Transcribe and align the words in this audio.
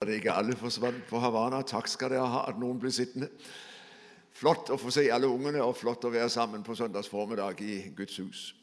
Og 0.00 0.06
det 0.06 0.14
ikke 0.14 0.32
alle 0.32 0.56
forsvandt 0.56 1.06
på 1.08 1.18
Havana. 1.18 1.62
Tak 1.62 1.88
skal 1.88 2.10
dere 2.10 2.26
have, 2.26 2.48
at 2.48 2.58
nogen 2.58 2.78
blev 2.80 2.92
sittende. 2.92 3.28
Flot 4.32 4.70
at 4.72 4.80
få 4.80 4.90
se 4.90 5.12
alle 5.12 5.26
ungerne, 5.26 5.62
og 5.62 5.76
flot 5.76 6.04
at 6.04 6.12
være 6.12 6.28
sammen 6.28 6.62
på 6.62 6.74
søndags 6.74 7.08
formiddag 7.08 7.60
i 7.60 7.82
Guds 7.96 8.16
hus. 8.16 8.54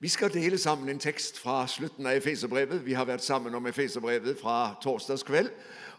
Vi 0.00 0.08
skal 0.08 0.32
dele 0.32 0.58
sammen 0.58 0.88
en 0.88 0.98
tekst 0.98 1.38
fra 1.38 1.66
slutten 1.66 2.06
af 2.06 2.16
Efeserbrevet. 2.16 2.86
Vi 2.86 2.92
har 2.92 3.04
været 3.04 3.22
sammen 3.22 3.54
om 3.54 3.66
Efeserbrevet 3.66 4.38
fra 4.42 4.76
torsdags 4.82 5.22
kveld, 5.22 5.50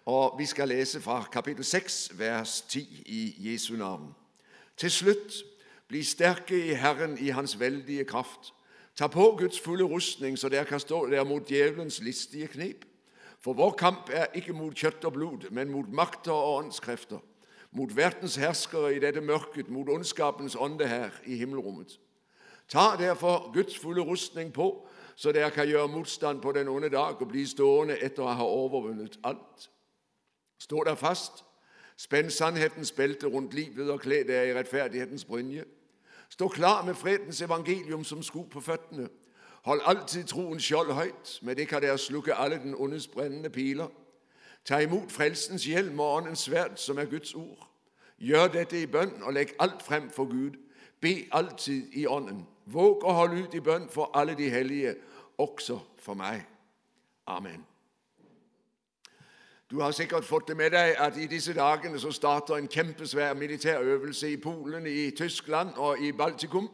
og 0.06 0.36
vi 0.38 0.46
skal 0.46 0.68
læse 0.68 1.02
fra 1.02 1.24
kapitel 1.34 1.64
6, 1.64 2.12
vers 2.14 2.62
10 2.62 3.04
i 3.06 3.52
Jesu 3.52 3.76
navn. 3.76 4.16
Til 4.78 4.92
slut, 4.92 5.34
bliv 5.88 6.04
stærke 6.04 6.68
i 6.68 6.74
Herren 6.74 7.18
i 7.18 7.28
hans 7.28 7.60
vældige 7.60 8.06
kraft. 8.06 8.54
Tag 8.96 9.12
på 9.12 9.36
Guds 9.40 9.60
fulde 9.60 9.84
rustning, 9.84 10.40
så 10.40 10.50
der 10.50 10.64
kan 10.64 10.80
stå 10.80 11.10
der 11.10 11.24
mod 11.24 11.42
djævelens 11.42 12.02
listige 12.02 12.48
knep. 12.48 12.89
For 13.40 13.54
vor 13.54 13.72
kamp 13.72 14.10
er 14.14 14.26
ikke 14.34 14.54
mod 14.54 14.72
kjøtt 14.72 15.06
og 15.06 15.14
blod, 15.14 15.50
men 15.52 15.70
mod 15.70 15.84
magter 15.88 16.32
og 16.32 16.56
åndskræfter, 16.56 17.20
mod 17.72 17.96
verdens 17.96 18.36
herskere 18.36 18.96
i 18.96 19.00
dette 19.00 19.22
mørket, 19.22 19.70
mod 19.70 19.90
ondskabens 19.90 20.58
ånde 20.60 20.88
her 20.88 21.10
i 21.26 21.36
himmelrummet. 21.36 22.00
Tag 22.68 23.00
derfor 23.00 23.54
Guds 23.54 23.80
fulde 23.80 24.02
rustning 24.02 24.54
på, 24.54 24.88
så 25.16 25.32
der 25.32 25.50
kan 25.50 25.68
gøre 25.68 25.88
modstand 25.88 26.42
på 26.42 26.52
den 26.52 26.68
onde 26.68 26.90
dag 26.90 27.22
og 27.22 27.28
blive 27.28 27.48
stående 27.48 28.04
efter 28.04 28.26
at 28.26 28.36
have 28.36 28.48
overvundet 28.48 29.20
alt. 29.24 29.70
Stå 30.60 30.84
der 30.84 30.96
fast, 30.96 31.46
spænd 31.98 32.30
sandhedens 32.30 32.92
bælte 32.92 33.28
rundt 33.28 33.54
livet 33.54 33.92
og 33.92 34.00
klæd 34.00 34.26
dig 34.26 34.50
i 34.50 34.54
retfærdighedens 34.54 35.26
brynje. 35.26 35.66
Stå 36.30 36.48
klar 36.48 36.86
med 36.86 36.94
fredens 36.94 37.42
evangelium 37.42 38.04
som 38.04 38.24
sku 38.24 38.44
på 38.44 38.60
føttene. 38.60 39.10
Hold 39.70 39.82
altid 39.86 40.24
troen 40.24 40.60
skjold 40.60 40.92
højt, 40.92 41.40
med 41.42 41.56
det 41.56 41.68
kan 41.68 41.82
der 41.82 41.98
slukke 41.98 42.34
alle 42.34 42.58
den 42.58 42.76
ondes 42.76 43.08
brændende 43.08 43.50
piler. 43.50 43.88
Tag 44.66 44.84
imod 44.84 45.10
frelsens 45.10 45.66
hjelm 45.66 46.00
og 46.00 46.16
åndens 46.16 46.40
sværd, 46.40 46.72
som 46.76 46.98
er 46.98 47.06
Guds 47.06 47.34
ord. 47.34 47.70
Gør 48.28 48.48
dette 48.48 48.82
i 48.82 48.86
bøn 48.86 49.24
og 49.24 49.34
læg 49.34 49.54
alt 49.60 49.84
frem 49.84 50.10
for 50.10 50.26
Gud. 50.26 50.52
Be 51.00 51.16
altid 51.32 51.88
i 51.94 52.08
ånden. 52.08 52.48
Våg 52.66 53.04
og 53.04 53.14
hold 53.14 53.32
ud 53.32 53.54
i 53.54 53.60
bøn 53.60 53.90
for 53.90 54.18
alle 54.18 54.38
de 54.38 54.50
hellige, 54.50 54.96
også 55.38 55.80
for 55.98 56.14
mig. 56.14 56.46
Amen. 57.28 57.66
Du 59.72 59.82
har 59.82 59.92
sikkert 59.92 60.26
fået 60.26 60.48
det 60.48 60.58
med 60.58 60.72
dig, 60.72 60.98
at 60.98 61.18
i 61.18 61.28
disse 61.28 61.54
dagene 61.54 62.00
så 62.00 62.12
starter 62.12 62.56
en 62.56 62.68
kæmpesvær 62.68 63.34
militærøvelse 63.34 64.32
i 64.32 64.38
Polen, 64.38 64.88
i 64.88 65.12
Tyskland 65.12 65.70
og 65.76 66.00
i 66.00 66.12
Baltikum. 66.12 66.70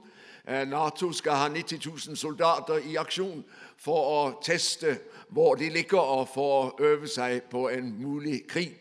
NATO 0.48 1.12
skal 1.12 1.32
have 1.32 1.58
90.000 1.58 2.16
soldater 2.16 2.78
i 2.78 2.96
aktion 2.96 3.46
for 3.78 4.28
at 4.28 4.36
teste, 4.42 5.00
hvor 5.30 5.56
de 5.56 5.70
ligger 5.70 6.00
og 6.00 6.28
for 6.34 6.66
at 6.66 6.86
øve 6.86 7.08
sig 7.08 7.42
på 7.52 7.70
en 7.70 8.02
mulig 8.02 8.48
krig. 8.48 8.78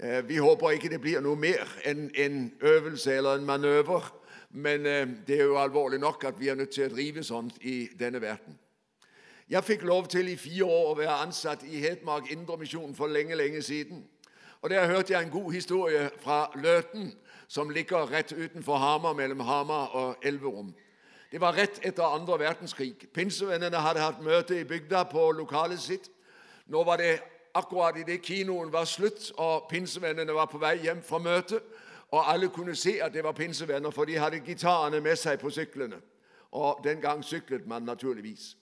Øh, 0.00 0.28
vi 0.28 0.36
håber 0.36 0.70
ikke, 0.70 0.88
det 0.88 1.00
bliver 1.00 1.20
noget 1.20 1.38
mere 1.38 1.66
end 1.86 2.10
en 2.14 2.52
øvelse 2.60 3.14
eller 3.14 3.34
en 3.34 3.44
manøvre, 3.44 4.02
men 4.50 4.86
øh, 4.86 5.08
det 5.26 5.40
er 5.40 5.44
jo 5.44 5.58
alvorligt 5.58 6.00
nok, 6.00 6.24
at 6.28 6.40
vi 6.40 6.48
er 6.48 6.54
nødt 6.54 6.70
til 6.70 6.82
at 6.82 6.90
drive 6.90 7.22
sådan 7.22 7.50
i 7.60 7.88
denne 7.98 8.20
verden. 8.20 8.58
Jeg 9.48 9.64
fik 9.64 9.82
lov 9.82 10.06
til 10.06 10.28
i 10.28 10.36
fire 10.36 10.64
år 10.64 10.92
at 10.92 10.98
være 10.98 11.12
ansat 11.12 11.58
i 11.62 11.76
Hedmark 11.78 12.30
Indre 12.30 12.56
Mission 12.56 12.94
for 12.94 13.06
længe, 13.06 13.36
længe 13.36 13.62
siden. 13.62 14.04
Og 14.62 14.70
der 14.70 14.86
hørte 14.86 15.12
jeg 15.12 15.22
en 15.22 15.30
god 15.30 15.52
historie 15.52 16.10
fra 16.20 16.50
Løten, 16.54 17.14
som 17.54 17.70
ligger 17.70 18.10
ret 18.10 18.32
utenfor 18.32 18.76
Hamar, 18.76 19.12
mellem 19.12 19.40
Hamar 19.40 19.86
og 19.86 20.16
Elverum. 20.22 20.74
Det 21.32 21.40
var 21.40 21.52
ret 21.52 21.80
efter 21.82 22.02
andre 22.02 22.38
verdenskrig. 22.38 22.94
Pinsevennerne 23.14 23.76
havde 23.76 23.98
haft 23.98 24.20
møte 24.20 24.60
i 24.60 24.64
bygda 24.64 25.02
på 25.02 25.30
lokalet 25.30 25.80
sitt. 25.80 26.10
Nå 26.66 26.84
var 26.84 26.96
det 26.96 27.20
akkurat 27.54 27.96
i 27.96 28.02
det 28.02 28.22
kinoen 28.22 28.72
var 28.72 28.84
slut, 28.84 29.32
og 29.36 29.66
pinsevennerne 29.70 30.34
var 30.34 30.44
på 30.44 30.58
vej 30.58 30.76
hjem 30.82 31.02
fra 31.02 31.18
møte, 31.18 31.60
og 32.10 32.32
alle 32.32 32.48
kunne 32.48 32.74
se, 32.74 33.02
at 33.02 33.12
det 33.12 33.24
var 33.24 33.32
pinsevenner, 33.32 33.90
for 33.90 34.04
de 34.04 34.18
havde 34.18 34.40
gitarerne 34.40 35.00
med 35.00 35.16
sig 35.16 35.38
på 35.38 35.50
cyklerne. 35.50 35.96
Og 36.52 36.80
dengang 36.84 37.24
cyklede 37.24 37.68
man 37.68 37.82
naturligvis. 37.82 38.56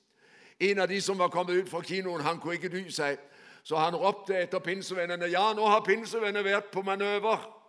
En 0.61 0.79
af 0.79 0.89
de, 0.89 1.01
som 1.01 1.19
var 1.19 1.29
kommet 1.29 1.63
ud 1.63 1.67
fra 1.67 1.81
kinoen, 1.81 2.21
han 2.21 2.39
kunne 2.39 2.55
ikke 2.55 2.69
dy 2.69 2.89
sig, 2.89 3.17
så 3.63 3.77
han 3.77 3.97
råbte 3.97 4.37
efter 4.37 4.59
pinsevennerne, 4.59 5.25
ja, 5.25 5.53
nu 5.53 5.63
har 5.63 5.81
pinsevenner 5.81 6.43
været 6.43 6.65
på 6.65 6.83
manøver 6.83 7.62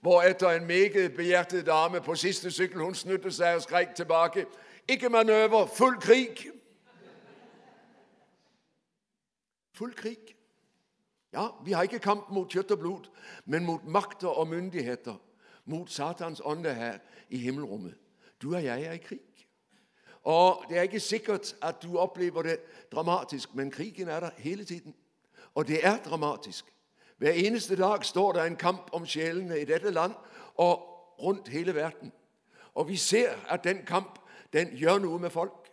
hvor 0.00 0.22
efter 0.22 0.50
en 0.50 0.66
mega 0.66 1.08
behjertet 1.08 1.66
dame 1.66 2.00
på 2.00 2.14
sidste 2.14 2.50
cykel, 2.50 2.80
hun 2.80 2.94
snyttede 2.94 3.32
sig 3.32 3.54
og 3.54 3.62
skreg 3.62 3.88
tilbage, 3.96 4.46
ikke 4.88 5.08
manøver, 5.08 5.66
fuld 5.66 6.00
krig. 6.00 6.36
Fuld 9.72 9.94
krig. 9.94 10.18
Ja, 11.32 11.46
vi 11.64 11.72
har 11.72 11.82
ikke 11.82 11.98
kamp 11.98 12.30
mod 12.30 12.46
kjøtt 12.46 12.70
og 12.70 12.78
blod, 12.78 13.10
men 13.44 13.64
mod 13.64 13.78
magter 13.84 14.28
og 14.28 14.48
myndigheter, 14.48 15.14
mod 15.64 15.86
satans 15.88 16.40
ånde 16.44 16.74
her 16.74 16.98
i 17.28 17.38
himmelrummet. 17.38 17.94
Du 18.42 18.54
og 18.54 18.64
jeg 18.64 18.82
er 18.82 18.92
i 18.92 18.98
krig. 18.98 19.20
Og 20.22 20.64
det 20.68 20.78
er 20.78 20.82
ikke 20.82 21.00
sikkert, 21.00 21.56
at 21.62 21.82
du 21.82 21.98
oplever 21.98 22.42
det 22.42 22.60
dramatisk, 22.92 23.54
men 23.54 23.70
krigen 23.70 24.08
er 24.08 24.20
der 24.20 24.30
hele 24.36 24.64
tiden. 24.64 24.94
Og 25.54 25.68
det 25.68 25.86
er 25.86 25.96
dramatisk. 25.96 26.64
Hver 27.20 27.32
eneste 27.32 27.76
dag 27.76 28.04
står 28.04 28.32
der 28.32 28.44
en 28.44 28.56
kamp 28.56 28.90
om 28.92 29.06
sjælene 29.06 29.60
i 29.60 29.64
dette 29.64 29.90
land 29.90 30.12
og 30.54 30.78
rundt 31.22 31.48
hele 31.48 31.74
verden. 31.74 32.12
Og 32.74 32.88
vi 32.88 32.96
ser, 32.96 33.30
at 33.48 33.64
den 33.64 33.78
kamp, 33.86 34.18
den 34.52 34.68
gør 34.80 34.98
noget 34.98 35.20
med 35.20 35.30
folk. 35.30 35.70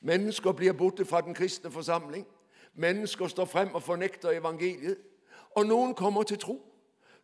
Mennesker 0.00 0.52
bliver 0.52 0.72
borte 0.72 1.04
fra 1.04 1.20
den 1.20 1.34
kristne 1.34 1.70
forsamling. 1.70 2.26
Mennesker 2.74 3.26
står 3.26 3.44
frem 3.44 3.74
og 3.74 3.82
fornægter 3.82 4.30
evangeliet. 4.30 4.96
Og 5.56 5.66
nogen 5.66 5.94
kommer 5.94 6.22
til 6.22 6.38
tro. 6.38 6.62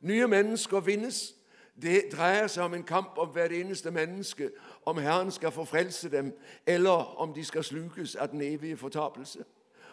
Nye 0.01 0.27
mennesker 0.27 0.81
vindes. 0.81 1.34
Det 1.83 2.03
drejer 2.12 2.47
sig 2.47 2.65
om 2.65 2.75
en 2.75 2.84
kamp 2.84 3.19
om 3.19 3.28
hvert 3.28 3.53
eneste 3.53 3.91
menneske, 3.91 4.51
om 4.87 4.99
Herren 4.99 5.31
skal 5.31 5.51
forfrelse 5.51 6.11
dem, 6.11 6.41
eller 6.67 7.19
om 7.21 7.34
de 7.34 7.45
skal 7.45 7.65
sluges 7.65 8.17
af 8.17 8.28
den 8.28 8.41
evige 8.41 8.77
fortabelse. 8.77 9.45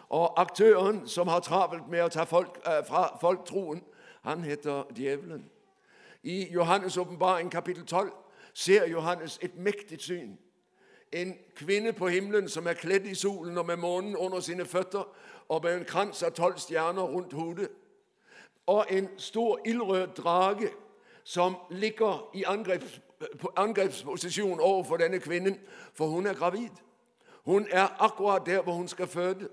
Og 0.08 0.40
aktøren, 0.40 1.08
som 1.08 1.28
har 1.28 1.40
travlt 1.40 1.88
med 1.88 1.98
at 1.98 2.12
tage 2.12 2.26
folk, 2.26 2.60
øh, 2.66 2.86
fra 2.86 3.18
folk 3.20 3.44
troen, 3.44 3.82
han 4.22 4.40
hedder 4.40 4.82
djævlen. 4.96 5.50
I 6.22 6.48
Johannes 6.52 6.96
åbenbaring 6.96 7.50
kapitel 7.50 7.86
12 7.86 8.12
ser 8.54 8.88
Johannes 8.88 9.38
et 9.42 9.58
mægtigt 9.58 10.02
syn. 10.02 10.36
En 11.12 11.34
kvinde 11.54 11.92
på 11.92 12.08
himlen, 12.08 12.48
som 12.48 12.66
er 12.66 12.72
klædt 12.72 13.06
i 13.06 13.14
solen 13.14 13.58
og 13.58 13.66
med 13.66 13.76
månen 13.76 14.16
under 14.16 14.40
sine 14.40 14.64
fødder, 14.64 15.16
og 15.48 15.60
med 15.64 15.76
en 15.76 15.84
krans 15.84 16.22
af 16.22 16.32
12 16.32 16.58
stjerner 16.58 17.02
rundt 17.02 17.32
hovedet. 17.32 17.68
Og 18.66 18.86
en 18.90 19.08
stor 19.16 19.60
ildrød 19.64 20.06
drage, 20.06 20.68
som 21.24 21.56
ligger 21.70 22.30
i 22.34 22.44
angrebs, 22.46 23.00
angrebsposition 23.56 24.60
over 24.60 24.84
for 24.84 24.96
denne 24.96 25.18
kvinde, 25.18 25.58
for 25.94 26.06
hun 26.06 26.26
er 26.26 26.34
gravid. 26.34 26.70
Hun 27.44 27.66
er 27.70 28.02
akkurat 28.02 28.42
der, 28.46 28.62
hvor 28.62 28.72
hun 28.72 28.88
skal 28.88 29.06
føde 29.06 29.48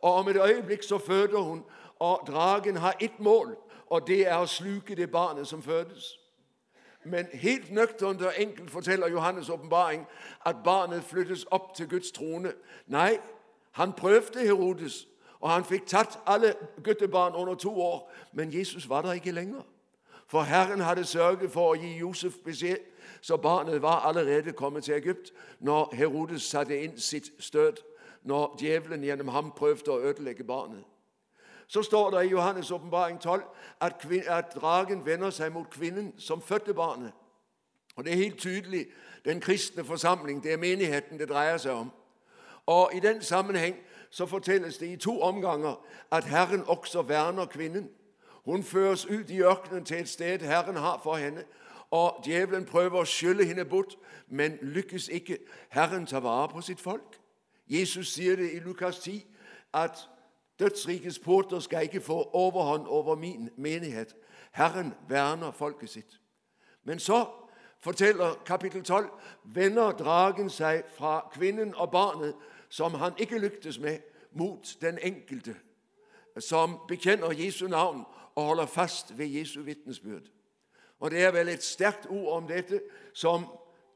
og 0.00 0.14
om 0.14 0.28
et 0.28 0.36
øjeblik 0.36 0.82
så 0.82 0.98
føder 0.98 1.38
hun, 1.38 1.64
og 1.98 2.22
dragen 2.26 2.76
har 2.76 2.96
et 3.00 3.20
mål, 3.20 3.58
og 3.86 4.06
det 4.06 4.28
er 4.28 4.36
at 4.36 4.48
sluge 4.48 4.96
det 4.96 5.10
barnet, 5.10 5.48
som 5.48 5.62
fødes. 5.62 6.18
Men 7.04 7.26
helt 7.32 7.72
nøgternt 7.72 8.22
og 8.22 8.32
enkelt 8.38 8.70
fortæller 8.70 9.08
Johannes 9.08 9.48
åbenbaring, 9.48 10.06
at 10.46 10.56
barnet 10.64 11.04
flyttes 11.04 11.44
op 11.44 11.74
til 11.74 11.88
Guds 11.88 12.12
trone. 12.12 12.52
Nej, 12.86 13.20
han 13.72 13.92
prøvede 13.92 14.40
Herodes, 14.40 15.06
og 15.40 15.50
han 15.50 15.64
fik 15.64 15.86
taget 15.86 16.18
alle 16.26 16.54
gøttebarn 16.82 17.34
under 17.34 17.54
to 17.54 17.80
år, 17.80 18.12
men 18.32 18.58
Jesus 18.58 18.88
var 18.88 19.02
der 19.02 19.12
ikke 19.12 19.32
længere. 19.32 19.62
For 20.28 20.42
Herren 20.42 20.80
havde 20.80 21.04
sørget 21.04 21.50
for 21.50 21.72
at 21.72 21.80
give 21.80 21.96
Josef 21.96 22.34
besked, 22.44 22.76
så 23.20 23.36
barnet 23.36 23.82
var 23.82 24.00
allerede 24.00 24.52
kommet 24.52 24.84
til 24.84 24.94
Ægypt, 24.94 25.32
når 25.60 25.94
Herodes 25.94 26.42
satte 26.42 26.80
ind 26.80 26.98
sit 26.98 27.30
stød 27.38 27.72
når 28.26 28.56
djævlen 28.60 29.02
gennem 29.02 29.28
ham 29.28 29.52
prøvede 29.56 29.92
at 29.92 30.00
ødelægge 30.00 30.44
barnet. 30.44 30.84
Så 31.66 31.82
står 31.82 32.10
der 32.10 32.20
i 32.20 32.28
Johannes 32.28 32.70
åbenbaring 32.70 33.20
12, 33.20 33.44
at, 33.80 33.98
kvinde, 33.98 34.30
at 34.30 34.44
dragen 34.54 35.06
vender 35.06 35.30
sig 35.30 35.52
mod 35.52 35.64
kvinden, 35.70 36.14
som 36.18 36.42
fødte 36.42 36.74
barnet. 36.74 37.12
Og 37.96 38.04
det 38.04 38.12
er 38.12 38.16
helt 38.16 38.38
tydeligt, 38.38 38.88
den 39.24 39.40
kristne 39.40 39.84
forsamling, 39.84 40.42
det 40.42 40.52
er 40.52 40.56
menigheden, 40.56 41.18
det 41.18 41.28
drejer 41.28 41.56
sig 41.56 41.72
om. 41.72 41.92
Og 42.66 42.90
i 42.94 43.00
den 43.00 43.22
sammenhæng, 43.22 43.76
så 44.10 44.26
fortælles 44.26 44.78
det 44.78 44.86
i 44.86 44.96
to 44.96 45.22
omganger, 45.22 45.86
at 46.12 46.24
Herren 46.24 46.64
også 46.66 47.02
værner 47.02 47.46
kvinden. 47.46 47.90
Hun 48.44 48.62
føres 48.62 49.06
ud 49.06 49.24
i 49.28 49.42
ørkenen 49.42 49.84
til 49.84 50.00
et 50.00 50.08
sted, 50.08 50.38
Herren 50.38 50.76
har 50.76 51.00
for 51.02 51.16
hende, 51.16 51.44
og 51.90 52.22
djævlen 52.24 52.64
prøver 52.64 53.00
at 53.00 53.08
skylle 53.08 53.44
hende 53.44 53.64
bort, 53.64 53.96
men 54.28 54.58
lykkes 54.62 55.08
ikke. 55.08 55.38
Herren 55.70 56.06
tager 56.06 56.20
vare 56.20 56.48
på 56.48 56.60
sit 56.60 56.80
folk. 56.80 57.20
Jesus 57.68 58.12
siger 58.12 58.36
det 58.36 58.52
i 58.52 58.58
Lukas 58.58 58.98
10, 58.98 59.26
at 59.74 60.08
dødsrikets 60.58 61.18
porter 61.18 61.60
skal 61.60 61.82
ikke 61.82 62.00
få 62.00 62.22
overhånd 62.22 62.86
over 62.86 63.14
min 63.14 63.50
menighed. 63.56 64.06
Herren 64.52 64.94
værner 65.08 65.50
folket 65.50 65.90
sit. 65.90 66.20
Men 66.84 66.98
så 66.98 67.26
fortæller 67.80 68.34
kapitel 68.46 68.82
12, 68.82 69.10
vender 69.44 69.90
dragen 69.92 70.50
sig 70.50 70.82
fra 70.96 71.30
kvinden 71.34 71.74
og 71.74 71.90
barnet, 71.90 72.34
som 72.68 72.94
han 72.94 73.12
ikke 73.18 73.38
lyktes 73.38 73.78
med, 73.78 73.98
mod 74.32 74.80
den 74.80 74.98
enkelte. 75.02 75.56
som 76.38 76.78
bekender 76.88 77.32
Jesu 77.32 77.68
navn 77.68 78.04
og 78.34 78.44
holder 78.44 78.66
fast 78.66 79.18
ved 79.18 79.26
Jesu 79.26 79.62
vidnesbyrd. 79.62 80.22
Og 81.00 81.10
det 81.10 81.24
er 81.24 81.30
vel 81.30 81.48
et 81.48 81.62
stærkt 81.62 82.06
ord 82.10 82.36
om 82.36 82.48
dette, 82.48 82.80
som 83.14 83.46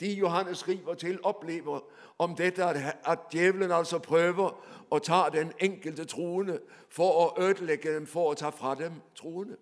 de 0.00 0.12
Johannes 0.12 0.58
skriver 0.58 0.94
til, 0.94 1.18
oplever 1.22 1.80
om 2.18 2.34
dette, 2.34 2.64
at, 2.64 2.96
at 3.04 3.18
djævlen 3.32 3.72
altså 3.72 3.98
prøver 3.98 4.64
at 4.92 5.02
tage 5.02 5.30
den 5.32 5.52
enkelte 5.58 6.04
troende 6.04 6.60
for 6.88 7.26
at 7.26 7.44
ødelægge 7.44 7.94
dem, 7.94 8.06
for 8.06 8.30
at 8.30 8.36
tage 8.36 8.52
fra 8.52 8.74
dem 8.74 8.92
troende, 9.14 9.56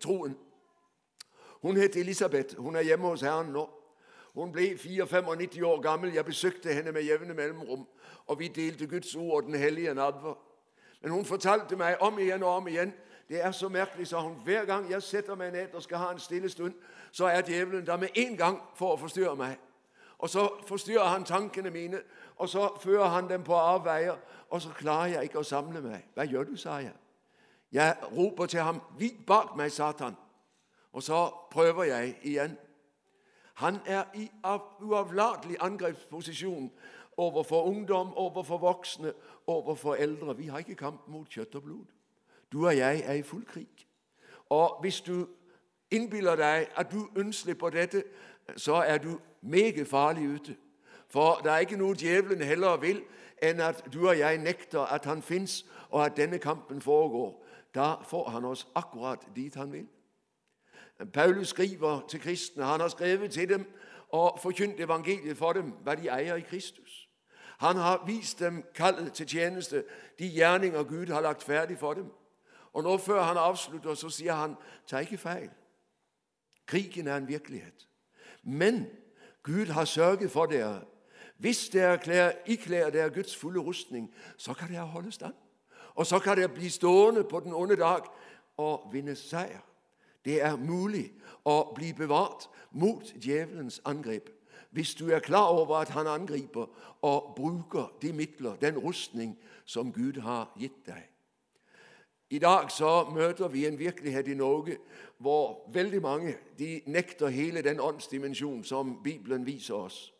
troen. 0.00 0.36
Hun 1.62 1.76
hed 1.76 1.96
Elisabeth. 1.96 2.58
Hun 2.58 2.76
er 2.76 2.80
hjemme 2.80 3.06
hos 3.06 3.20
Herren 3.20 3.46
nu. 3.52 3.66
Hun 4.34 4.52
blev 4.52 4.76
4-95 4.76 5.64
år 5.64 5.80
gammel. 5.80 6.12
Jeg 6.12 6.24
besøgte 6.24 6.72
hende 6.72 6.92
med 6.92 7.02
jævne 7.02 7.34
mellemrum, 7.34 7.88
og 8.26 8.38
vi 8.38 8.48
delte 8.48 8.86
Guds 8.86 9.16
ord 9.16 9.44
den 9.44 9.54
hellige 9.54 9.94
nadver. 9.94 10.38
Men 11.02 11.10
hun 11.10 11.24
fortalte 11.24 11.76
mig 11.76 12.02
om 12.02 12.18
igen 12.18 12.42
og 12.42 12.56
om 12.56 12.68
igen, 12.68 12.92
det 13.28 13.44
er 13.44 13.50
så 13.50 13.68
mærkeligt, 13.68 14.08
så 14.08 14.20
hun 14.20 14.40
hver 14.44 14.64
gang 14.64 14.90
jeg 14.90 15.02
sætter 15.02 15.34
mig 15.34 15.50
ned 15.50 15.74
og 15.74 15.82
skal 15.82 15.96
have 15.96 16.12
en 16.12 16.18
stille 16.18 16.48
stund, 16.48 16.74
så 17.12 17.26
er 17.26 17.40
djævlen 17.40 17.86
der 17.86 17.96
med 17.96 18.08
en 18.14 18.36
gang 18.36 18.62
for 18.74 18.92
at 18.92 19.00
forstyrre 19.00 19.36
mig. 19.36 19.58
Og 20.18 20.28
så 20.28 20.50
forstyrrer 20.66 21.04
han 21.04 21.24
tankene 21.24 21.70
mine, 21.70 22.00
og 22.36 22.48
så 22.48 22.78
fører 22.80 23.08
han 23.08 23.28
dem 23.28 23.44
på 23.44 23.54
afvejer, 23.54 24.16
og 24.50 24.62
så 24.62 24.68
klarer 24.68 25.06
jeg 25.06 25.22
ikke 25.22 25.38
at 25.38 25.46
samle 25.46 25.80
mig. 25.80 26.06
Hvad 26.14 26.28
gør 26.28 26.44
du, 26.44 26.56
sagde 26.56 26.76
jeg. 26.76 26.92
Jeg 27.72 27.96
råber 28.16 28.46
til 28.46 28.60
ham, 28.60 28.82
vid 28.98 29.10
bak 29.26 29.56
mig, 29.56 29.72
satan. 29.72 30.14
Og 30.92 31.02
så 31.02 31.30
prøver 31.50 31.84
jeg 31.84 32.18
igen. 32.22 32.58
Han 33.54 33.78
er 33.86 34.04
i 34.14 34.30
uafladelig 34.80 35.56
angrebsposition 35.60 36.72
over 37.16 37.42
for 37.42 37.62
ungdom, 37.62 38.14
over 38.14 38.42
for 38.42 38.58
voksne, 38.58 39.12
over 39.46 39.74
for 39.74 39.94
ældre. 39.94 40.36
Vi 40.36 40.46
har 40.46 40.58
ikke 40.58 40.74
kamp 40.74 41.08
mod 41.08 41.24
kjøtt 41.24 41.54
og 41.54 41.62
blod. 41.62 41.84
Du 42.52 42.66
og 42.66 42.76
jeg 42.76 43.02
er 43.04 43.12
i 43.12 43.22
fuld 43.22 43.46
krig. 43.46 43.68
Og 44.48 44.78
hvis 44.80 45.00
du 45.00 45.28
indbilder 45.90 46.36
dig, 46.36 46.68
at 46.76 46.92
du 46.92 47.08
undslipper 47.16 47.70
dette, 47.70 48.04
så 48.56 48.74
er 48.74 48.98
du 48.98 49.20
mega 49.42 49.82
farlig 49.82 50.28
ute. 50.28 50.56
For 51.08 51.40
der 51.44 51.52
er 51.52 51.58
ikke 51.58 51.76
noget 51.76 52.00
djævlen 52.00 52.42
heller 52.42 52.76
vil, 52.76 53.02
end 53.42 53.62
at 53.62 53.84
du 53.92 54.08
og 54.08 54.18
jeg 54.18 54.38
nægter, 54.38 54.80
at 54.80 55.04
han 55.04 55.22
findes, 55.22 55.66
og 55.90 56.06
at 56.06 56.16
denne 56.16 56.38
kampen 56.38 56.80
foregår. 56.80 57.44
Der 57.74 58.06
får 58.08 58.28
han 58.28 58.44
os 58.44 58.68
akkurat 58.74 59.18
dit, 59.36 59.54
han 59.54 59.72
vil. 59.72 59.86
Paulus 61.12 61.48
skriver 61.48 62.00
til 62.08 62.20
kristne, 62.20 62.64
han 62.64 62.80
har 62.80 62.88
skrevet 62.88 63.30
til 63.30 63.48
dem 63.48 63.72
og 64.08 64.38
forkyndt 64.42 64.80
evangeliet 64.80 65.36
for 65.36 65.52
dem, 65.52 65.64
hvad 65.64 65.96
de 65.96 66.08
ejer 66.08 66.34
i 66.34 66.40
Kristus. 66.40 67.08
Han 67.58 67.76
har 67.76 68.04
vist 68.06 68.38
dem 68.38 68.64
kaldet 68.74 69.12
til 69.12 69.26
tjeneste, 69.26 69.84
de 70.18 70.30
gerninger 70.30 70.82
Gud 70.82 71.06
har 71.06 71.20
lagt 71.20 71.42
færdig 71.42 71.78
for 71.78 71.94
dem. 71.94 72.12
Og 72.72 72.82
nu 72.82 72.98
før 72.98 73.22
han 73.22 73.36
afslutter, 73.36 73.94
så 73.94 74.08
siger 74.08 74.34
han, 74.34 74.56
tag 74.86 75.00
ikke 75.00 75.18
fejl. 75.18 75.50
Krigen 76.66 77.06
er 77.06 77.16
en 77.16 77.28
virkelighed. 77.28 77.72
Men 78.42 78.86
Gud 79.42 79.66
har 79.66 79.84
sørget 79.84 80.30
for 80.30 80.46
det. 80.46 80.82
Hvis 81.38 81.68
det 81.68 81.82
er 81.82 82.32
iklæder 82.46 82.90
det 82.90 83.00
er 83.00 83.08
Guds 83.08 83.36
fulde 83.36 83.60
rustning, 83.60 84.14
så 84.36 84.54
kan 84.54 84.68
det 84.68 84.78
holde 84.78 85.12
stand. 85.12 85.34
Og 85.94 86.06
så 86.06 86.18
kan 86.18 86.36
det 86.36 86.54
blive 86.54 86.70
stående 86.70 87.24
på 87.24 87.40
den 87.40 87.52
onde 87.52 87.76
dag 87.76 88.00
og 88.56 88.88
vinde 88.92 89.16
sejr. 89.16 89.60
Det 90.24 90.42
er 90.42 90.56
muligt 90.56 91.12
at 91.46 91.64
blive 91.74 91.94
bevaret 91.94 92.48
mod 92.70 93.20
djævelens 93.20 93.80
angreb, 93.84 94.28
hvis 94.70 94.94
du 94.94 95.08
er 95.10 95.18
klar 95.18 95.44
over, 95.44 95.76
at 95.76 95.88
han 95.88 96.06
angriber 96.06 96.66
og 97.02 97.32
bruger 97.36 97.92
de 98.02 98.12
midler, 98.12 98.56
den 98.56 98.78
rustning, 98.78 99.38
som 99.64 99.92
Gud 99.92 100.20
har 100.20 100.52
givet 100.58 100.86
dig. 100.86 101.08
I 102.30 102.38
dag 102.38 102.70
så 102.70 103.06
møder 103.14 103.48
vi 103.48 103.66
en 103.66 103.78
virkelighed 103.78 104.28
i 104.28 104.34
Norge, 104.34 104.76
hvor 105.18 105.70
vældig 105.72 106.02
mange 106.02 106.36
de 106.58 106.80
nægter 106.86 107.28
hele 107.28 107.62
den 107.62 107.80
åndsdimension, 107.80 108.64
som 108.64 109.00
Bibelen 109.04 109.46
viser 109.46 109.74
os. 109.74 110.14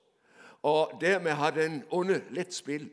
Og 0.62 0.92
dermed 1.00 1.30
har 1.30 1.50
den 1.50 1.84
onde 1.90 2.22
let 2.30 2.54
spil. 2.54 2.90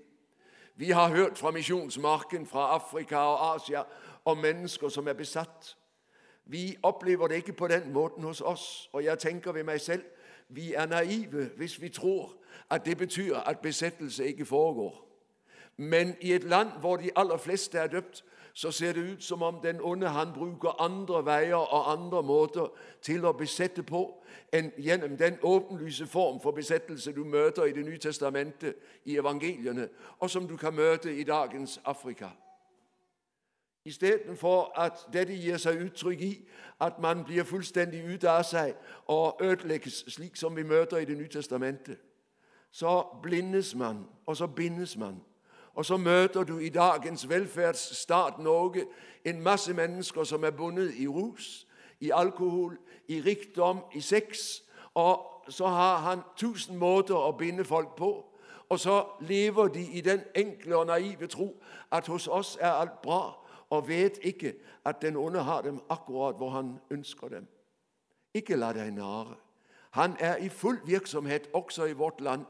Vi 0.75 0.89
har 0.89 1.09
hørt 1.09 1.37
fra 1.37 1.51
missionsmarken 1.51 2.45
fra 2.45 2.69
Afrika 2.73 3.15
og 3.15 3.55
Asia 3.55 3.83
om 4.25 4.37
mennesker, 4.37 4.89
som 4.89 5.07
er 5.07 5.13
besat. 5.13 5.77
Vi 6.45 6.77
oplever 6.83 7.27
det 7.27 7.35
ikke 7.35 7.53
på 7.53 7.67
den 7.67 7.93
måde 7.93 8.13
hos 8.17 8.41
os, 8.41 8.89
og 8.93 9.03
jeg 9.03 9.19
tænker 9.19 9.51
ved 9.51 9.63
mig 9.63 9.81
selv, 9.81 10.03
vi 10.49 10.73
er 10.73 10.85
naive, 10.85 11.49
hvis 11.57 11.81
vi 11.81 11.89
tror, 11.89 12.33
at 12.69 12.85
det 12.85 12.97
betyder, 12.97 13.39
at 13.39 13.59
besættelse 13.59 14.27
ikke 14.27 14.45
foregår. 14.45 15.05
Men 15.77 16.15
i 16.21 16.33
et 16.33 16.43
land, 16.43 16.69
hvor 16.79 16.95
de 16.95 17.11
allerfleste 17.15 17.77
er 17.77 17.87
døbt, 17.87 18.23
så 18.57 18.71
ser 18.71 18.93
det 18.93 19.01
ud 19.01 19.19
som 19.19 19.41
om 19.43 19.59
den 19.63 19.81
onde 19.81 20.09
han 20.09 20.33
bruger 20.33 20.81
andre 20.81 21.25
vejer 21.25 21.55
og 21.55 21.91
andre 21.91 22.23
måder 22.23 22.73
til 23.01 23.25
at 23.25 23.37
besætte 23.37 23.83
på, 23.83 24.23
end 24.53 24.71
gennem 24.83 25.17
den 25.17 25.37
åbenlyse 25.41 26.07
form 26.07 26.41
for 26.41 26.51
besættelse, 26.51 27.11
du 27.11 27.23
møder 27.23 27.63
i 27.63 27.71
det 27.71 27.85
nye 27.85 27.97
testamente, 27.97 28.73
i 29.05 29.17
evangelierne, 29.17 29.89
og 30.19 30.29
som 30.29 30.47
du 30.47 30.57
kan 30.57 30.75
møde 30.75 31.19
i 31.19 31.23
dagens 31.23 31.81
Afrika. 31.85 32.27
I 33.85 33.91
stedet 33.91 34.37
for 34.37 34.79
at 34.79 34.93
dette 35.13 35.35
giver 35.35 35.57
sig 35.57 35.83
udtryk 35.83 36.21
i, 36.21 36.47
at 36.81 36.99
man 36.99 37.23
bliver 37.23 37.43
fuldstændig 37.43 38.05
ud 38.05 38.23
af 38.23 38.45
sig 38.45 38.73
og 39.05 39.39
ødelægges, 39.41 39.93
slik 40.07 40.35
som 40.35 40.55
vi 40.55 40.63
møder 40.63 40.97
i 40.97 41.05
det 41.05 41.17
nye 41.17 41.29
testamente, 41.29 41.97
så 42.71 43.05
blindes 43.23 43.75
man, 43.75 44.05
og 44.25 44.37
så 44.37 44.47
bindes 44.47 44.97
man. 44.97 45.15
Og 45.75 45.85
så 45.85 45.97
møder 45.97 46.43
du 46.43 46.57
i 46.57 46.69
dagens 46.69 47.29
velfærdsstat 47.29 48.39
Norge 48.39 48.85
en 49.25 49.41
masse 49.41 49.73
mennesker, 49.73 50.23
som 50.23 50.43
er 50.43 50.51
bundet 50.51 50.93
i 50.97 51.07
rus, 51.07 51.67
i 51.99 52.11
alkohol, 52.13 52.77
i 53.07 53.21
rigdom, 53.21 53.79
i 53.93 54.01
sex, 54.01 54.59
og 54.93 55.31
så 55.49 55.67
har 55.67 55.97
han 55.97 56.19
tusind 56.37 56.77
måder 56.77 57.27
at 57.27 57.37
binde 57.37 57.65
folk 57.65 57.95
på. 57.95 58.25
Og 58.69 58.79
så 58.79 59.05
lever 59.21 59.67
de 59.67 59.91
i 59.91 60.01
den 60.01 60.21
enkle 60.35 60.77
og 60.77 60.85
naive 60.85 61.27
tro, 61.27 61.63
at 61.91 62.07
hos 62.07 62.27
os 62.27 62.57
er 62.61 62.71
alt 62.71 63.01
bra, 63.01 63.47
og 63.69 63.87
ved 63.87 64.09
ikke, 64.21 64.53
at 64.85 65.01
den 65.01 65.15
onde 65.15 65.43
har 65.43 65.61
dem 65.61 65.81
akkurat, 65.89 66.35
hvor 66.35 66.49
han 66.49 66.79
ønsker 66.89 67.27
dem. 67.27 67.47
Ikke 68.33 68.55
lad 68.55 68.73
dig 68.73 68.91
nare. 68.91 69.35
Han 69.91 70.15
er 70.19 70.35
i 70.35 70.49
fuld 70.49 70.79
virksomhed 70.85 71.39
også 71.53 71.85
i 71.85 71.93
vort 71.93 72.21
land, 72.21 72.45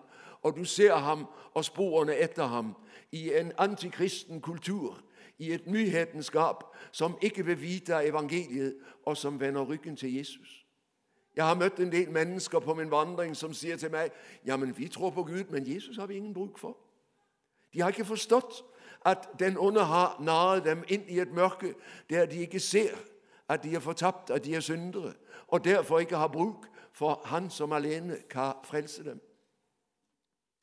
og 0.45 0.55
du 0.55 0.65
ser 0.65 0.95
ham 0.95 1.27
og 1.53 1.65
sporene 1.65 2.15
efter 2.15 2.45
ham 2.45 2.75
i 3.11 3.33
en 3.33 3.51
antikristen 3.57 4.41
kultur, 4.41 5.03
i 5.37 5.51
et 5.51 5.67
nyhedenskab, 5.67 6.55
som 6.91 7.17
ikke 7.21 7.45
vil 7.45 7.61
vide 7.61 7.95
af 7.95 8.05
evangeliet, 8.05 8.75
og 9.05 9.17
som 9.17 9.39
vender 9.39 9.65
ryggen 9.65 9.95
til 9.95 10.13
Jesus. 10.13 10.65
Jeg 11.35 11.47
har 11.47 11.55
mødt 11.55 11.79
en 11.79 11.91
del 11.91 12.11
mennesker 12.11 12.59
på 12.59 12.73
min 12.73 12.91
vandring, 12.91 13.37
som 13.37 13.53
siger 13.53 13.77
til 13.77 13.91
mig, 13.91 14.09
jamen 14.45 14.77
vi 14.77 14.87
tror 14.87 15.09
på 15.09 15.23
Gud, 15.23 15.43
men 15.49 15.75
Jesus 15.75 15.97
har 15.97 16.05
vi 16.05 16.15
ingen 16.15 16.33
brug 16.33 16.59
for. 16.59 16.77
De 17.73 17.81
har 17.81 17.87
ikke 17.87 18.05
forstået, 18.05 18.63
at 19.05 19.29
den 19.39 19.57
onde 19.57 19.83
har 19.83 20.17
naret 20.19 20.65
dem 20.65 20.83
ind 20.87 21.09
i 21.09 21.19
et 21.19 21.31
mørke, 21.31 21.73
der 22.09 22.25
de 22.25 22.35
ikke 22.35 22.59
ser, 22.59 22.95
at 23.49 23.63
de 23.63 23.75
er 23.75 23.79
fortabt, 23.79 24.29
at 24.29 24.45
de 24.45 24.55
er 24.55 24.59
syndere, 24.59 25.13
og 25.47 25.63
derfor 25.63 25.99
ikke 25.99 26.15
har 26.15 26.27
brug 26.27 26.65
for 26.93 27.21
han, 27.25 27.49
som 27.49 27.71
alene 27.71 28.17
kan 28.29 28.53
frelse 28.63 29.03
dem. 29.03 29.34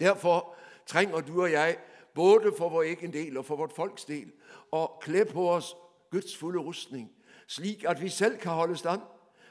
Derfor 0.02 0.54
trænger 0.86 1.20
du 1.20 1.42
og 1.42 1.52
jeg, 1.52 1.78
både 2.14 2.54
for 2.58 2.68
vores 2.68 2.98
egen 2.98 3.12
del 3.12 3.36
og 3.36 3.44
for 3.44 3.56
vort 3.56 3.72
folks 3.72 4.04
del, 4.04 4.32
at 4.72 4.88
klæde 5.00 5.24
på 5.24 5.50
os 5.50 5.76
Guds 6.10 6.36
fulde 6.36 6.60
rustning, 6.60 7.12
slik 7.46 7.84
at 7.84 8.02
vi 8.02 8.08
selv 8.08 8.38
kan 8.38 8.52
holde 8.52 8.76
stand, 8.76 9.00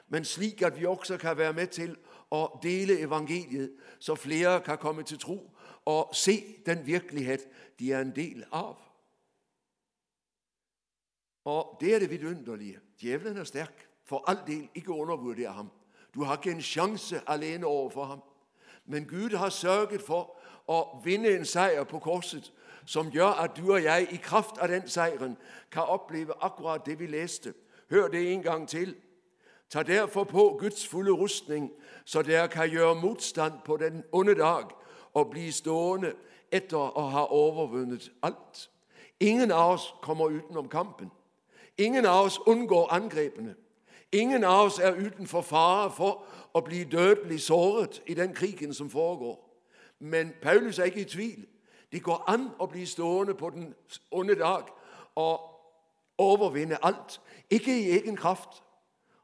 men 0.08 0.26
slik 0.26 0.62
at 0.62 0.80
vi 0.80 0.86
også 0.86 1.18
kan 1.18 1.38
være 1.38 1.54
med 1.54 1.68
til 1.68 1.98
at 2.32 2.50
dele 2.64 3.00
evangeliet, 3.00 3.72
så 4.00 4.16
flere 4.16 4.62
kan 4.62 4.78
komme 4.78 5.04
til 5.04 5.20
tro 5.20 5.52
og 5.86 6.10
se 6.14 6.44
den 6.66 6.86
virkelighed, 6.86 7.40
de 7.80 7.94
er 7.94 8.02
en 8.02 8.16
del 8.16 8.46
af. 8.52 8.76
Og 11.46 11.78
det 11.82 11.96
er 11.96 12.00
det 12.00 12.10
vidunderlige. 12.10 12.80
Djævlen 13.02 13.38
er 13.38 13.44
stærk. 13.44 13.88
For 14.06 14.30
alt 14.30 14.48
del 14.48 14.70
ikke 14.76 14.92
undervurdere 14.92 15.52
ham. 15.52 15.72
Du 16.14 16.24
har 16.24 16.38
ikke 16.38 16.52
en 16.52 16.62
chance 16.62 17.22
alene 17.28 17.66
over 17.66 17.90
for 17.90 18.04
ham. 18.04 18.24
Men 18.86 19.08
Gud 19.08 19.38
har 19.38 19.50
sørget 19.50 20.02
for 20.02 20.41
at 20.70 20.84
vinde 21.04 21.36
en 21.36 21.46
sejr 21.46 21.84
på 21.84 22.00
korset, 22.00 22.54
som 22.86 23.12
gør, 23.12 23.28
at 23.28 23.52
du 23.58 23.74
og 23.74 23.84
jeg 23.84 24.08
i 24.12 24.16
kraft 24.16 24.58
af 24.58 24.68
den 24.68 24.88
sejren 24.88 25.38
kan 25.72 25.82
opleve 25.82 26.34
akkurat 26.42 26.86
det, 26.86 27.00
vi 27.00 27.08
læste. 27.08 27.54
Hør 27.90 28.08
det 28.08 28.34
en 28.34 28.44
gang 28.44 28.70
til. 28.70 28.96
Tag 29.70 29.88
derfor 29.88 30.24
på 30.24 30.58
Guds 30.60 30.88
fulde 30.88 31.12
rustning, 31.12 31.72
så 32.06 32.22
der 32.22 32.48
kan 32.48 32.72
gøre 32.72 32.96
modstand 32.96 33.54
på 33.66 33.78
den 33.78 34.04
onde 34.12 34.36
dag 34.36 34.64
og 35.14 35.30
blive 35.30 35.52
stående 35.52 36.14
efter 36.52 36.98
at 36.98 37.12
have 37.12 37.28
overvundet 37.28 38.12
alt. 38.24 38.70
Ingen 39.20 39.52
af 39.52 39.72
os 39.74 39.94
kommer 40.02 40.26
udenom 40.26 40.70
kampen. 40.70 41.12
Ingen 41.78 42.06
af 42.06 42.24
os 42.24 42.40
undgår 42.48 42.94
angrebene. 42.94 43.56
Ingen 44.12 44.44
af 44.44 44.66
os 44.66 44.80
er 44.80 44.92
uden 44.92 45.28
for 45.28 45.42
fare 45.42 45.92
for 45.92 46.24
at 46.56 46.64
blive 46.64 46.86
dødeligt 46.86 47.42
såret 47.42 48.02
i 48.08 48.14
den 48.14 48.34
krigen, 48.34 48.74
som 48.74 48.90
foregår. 48.90 49.51
Men 50.02 50.34
Paulus 50.42 50.80
er 50.80 50.84
ikke 50.84 51.02
i 51.02 51.06
tvivl. 51.06 51.48
Det 51.92 52.04
går 52.04 52.30
an 52.30 52.50
at 52.62 52.70
blive 52.70 52.88
stående 52.88 53.34
på 53.34 53.50
den 53.50 53.76
onde 54.12 54.36
dag 54.36 54.64
og 55.16 55.42
overvinde 56.18 56.78
alt. 56.84 57.22
Ikke 57.50 57.82
i 57.82 57.90
egen 57.90 58.16
kraft. 58.16 58.64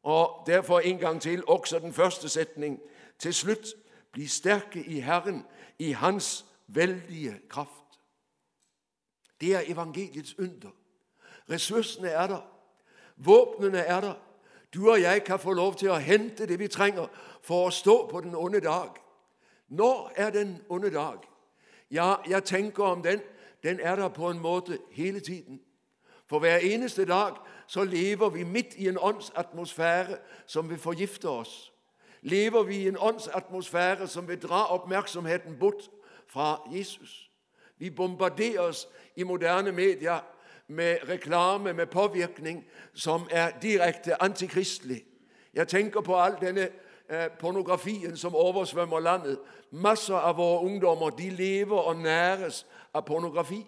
Og 0.03 0.43
derfor 0.46 0.79
en 0.79 0.98
gang 0.98 1.22
til 1.22 1.43
også 1.48 1.79
den 1.79 1.93
første 1.93 2.29
sætning. 2.29 2.79
Til 3.19 3.34
slut, 3.34 3.67
bliv 4.12 4.27
stærke 4.27 4.84
i 4.84 5.00
Herren, 5.00 5.46
i 5.79 5.91
hans 5.91 6.46
vældige 6.67 7.39
kraft. 7.50 7.72
Det 9.41 9.55
er 9.55 9.62
evangeliets 9.65 10.36
ynder. 10.39 10.69
Ressourcerne 11.50 12.10
er 12.10 12.27
der. 12.27 12.41
Våbnene 13.17 13.79
er 13.79 14.01
der. 14.01 14.13
Du 14.74 14.91
og 14.91 15.01
jeg 15.01 15.24
kan 15.24 15.39
få 15.39 15.53
lov 15.53 15.75
til 15.75 15.88
at 15.88 16.03
hente 16.03 16.48
det, 16.48 16.60
vi 16.60 16.67
trænger 16.67 17.07
for 17.41 17.67
at 17.67 17.74
stå 17.74 18.07
på 18.07 18.22
den 18.22 18.36
onde 18.36 18.62
dag. 18.62 18.89
Når 19.70 20.12
er 20.16 20.30
den 20.30 20.62
onde 20.70 20.92
dag? 20.92 21.18
Ja, 21.92 22.16
jeg 22.30 22.44
tænker 22.44 22.84
om 22.84 23.04
den. 23.04 23.22
Den 23.64 23.80
er 23.80 23.96
der 23.96 24.08
på 24.08 24.30
en 24.30 24.40
måde 24.40 24.78
hele 24.92 25.20
tiden. 25.20 25.62
For 26.30 26.40
hver 26.40 26.58
eneste 26.58 27.06
dag, 27.06 27.34
så 27.68 27.84
lever 27.84 28.30
vi 28.30 28.44
midt 28.44 28.74
i 28.76 28.88
en 28.88 28.98
åndsatmosfære, 29.02 30.18
som 30.46 30.70
vil 30.70 30.78
forgifte 30.78 31.30
os. 31.30 31.74
Lever 32.22 32.64
vi 32.64 32.76
i 32.76 32.88
en 32.88 32.98
åndsatmosfære, 33.00 34.08
som 34.08 34.28
vil 34.28 34.42
dra 34.42 34.66
opmærksomheden 34.66 35.60
bort 35.60 35.90
fra 36.28 36.70
Jesus. 36.76 37.32
Vi 37.78 37.90
bombarderes 37.90 38.88
i 39.16 39.24
moderne 39.24 39.72
medier 39.72 40.20
med 40.68 40.98
reklame, 41.10 41.74
med 41.74 41.86
påvirkning, 41.86 42.66
som 42.94 43.28
er 43.32 43.60
direkte 43.60 44.22
antikristelig. 44.22 45.04
Jeg 45.54 45.68
tænker 45.68 46.02
på 46.02 46.16
al 46.16 46.36
denne 46.42 46.70
eh, 47.10 47.32
pornografien, 47.40 48.18
som 48.18 48.36
oversvømmer 48.36 49.00
landet. 49.00 49.40
Masser 49.72 50.16
af 50.16 50.38
vores 50.38 50.64
ungdommer, 50.64 51.10
de 51.10 51.30
lever 51.30 51.80
og 51.80 51.96
næres 51.96 52.66
af 52.94 53.06
pornografi. 53.06 53.66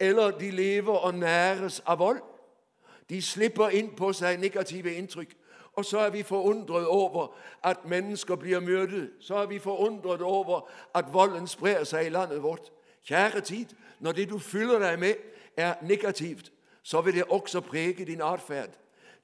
Eller 0.00 0.30
de 0.30 0.50
lever 0.50 0.96
og 0.96 1.14
næres 1.14 1.82
af 1.86 1.98
vold. 1.98 2.22
De 3.08 3.22
slipper 3.22 3.68
ind 3.68 3.96
på 3.96 4.12
sig 4.12 4.36
negative 4.36 4.94
indtryk. 4.94 5.34
Og 5.72 5.84
så 5.84 5.98
er 5.98 6.10
vi 6.10 6.22
forundret 6.22 6.86
over, 6.86 7.36
at 7.64 7.84
mennesker 7.84 8.36
bliver 8.36 8.60
myrdet. 8.60 9.10
Så 9.20 9.34
er 9.34 9.46
vi 9.46 9.58
forundret 9.58 10.20
over, 10.22 10.68
at 10.94 11.04
volden 11.12 11.46
spreder 11.46 11.84
sig 11.84 12.06
i 12.06 12.08
landet 12.08 12.42
vort. 12.42 12.72
Kære 13.08 13.40
tid, 13.40 13.66
når 14.00 14.12
det 14.12 14.28
du 14.28 14.38
fylder 14.38 14.78
dig 14.78 14.98
med 14.98 15.14
er 15.56 15.74
negativt, 15.82 16.52
så 16.82 17.00
vil 17.00 17.14
det 17.14 17.24
også 17.24 17.60
præge 17.60 18.04
din 18.04 18.22
adfærd. 18.22 18.68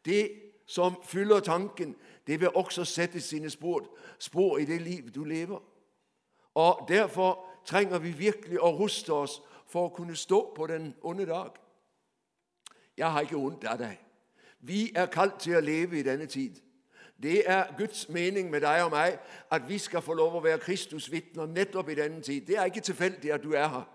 Det, 0.04 0.30
som 0.66 0.94
fylder 1.04 1.40
tanken, 1.40 1.96
det 2.26 2.40
vil 2.40 2.50
også 2.54 2.84
sætte 2.84 3.20
sine 3.20 3.50
spor, 3.50 3.96
spor 4.18 4.58
i 4.58 4.64
det 4.64 4.82
liv, 4.82 5.10
du 5.10 5.24
lever. 5.24 5.60
Og 6.54 6.84
derfor 6.88 7.44
trænger 7.64 7.98
vi 7.98 8.10
virkelig 8.10 8.54
at 8.54 8.78
ruste 8.78 9.12
os 9.12 9.42
for 9.66 9.84
at 9.84 9.92
kunne 9.92 10.16
stå 10.16 10.52
på 10.56 10.66
den 10.66 10.94
onde 11.02 11.26
dag. 11.26 11.50
Jeg 12.96 13.12
har 13.12 13.20
ikke 13.20 13.36
ondt 13.36 13.64
af 13.64 13.78
dig. 13.78 14.00
Vi 14.60 14.92
er 14.94 15.06
kaldt 15.06 15.38
til 15.38 15.50
at 15.50 15.64
leve 15.64 15.98
i 15.98 16.02
denne 16.02 16.26
tid. 16.26 16.50
Det 17.22 17.42
er 17.46 17.64
Guds 17.78 18.08
mening 18.08 18.50
med 18.50 18.60
dig 18.60 18.84
og 18.84 18.90
mig, 18.90 19.18
at 19.50 19.68
vi 19.68 19.78
skal 19.78 20.02
få 20.02 20.14
lov 20.14 20.36
at 20.36 20.44
være 20.44 20.58
Kristus 20.58 21.12
vidner 21.12 21.46
netop 21.46 21.88
i 21.88 21.94
denne 21.94 22.22
tid. 22.22 22.40
Det 22.40 22.58
er 22.58 22.64
ikke 22.64 22.80
tilfældigt, 22.80 23.34
at 23.34 23.42
du 23.42 23.52
er 23.52 23.68
her. 23.68 23.88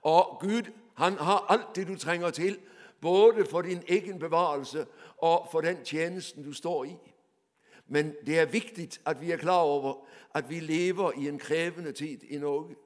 Og 0.00 0.38
Gud, 0.40 0.62
han 0.96 1.12
har 1.12 1.46
alt 1.48 1.76
det, 1.76 1.88
du 1.88 1.96
trænger 1.96 2.30
til, 2.30 2.58
både 3.00 3.44
for 3.44 3.62
din 3.62 3.82
egen 3.88 4.18
bevarelse 4.18 4.86
og 5.16 5.48
for 5.52 5.60
den 5.60 5.84
tjenesten, 5.84 6.44
du 6.44 6.52
står 6.52 6.84
i. 6.84 6.96
Men 7.88 8.14
det 8.26 8.38
er 8.38 8.46
vigtigt, 8.46 9.00
at 9.06 9.20
vi 9.20 9.30
er 9.30 9.36
klar 9.36 9.58
over, 9.58 10.06
at 10.34 10.50
vi 10.50 10.60
lever 10.60 11.12
i 11.16 11.28
en 11.28 11.38
krævende 11.38 11.92
tid 11.92 12.18
i 12.30 12.38
Norge. 12.38 12.76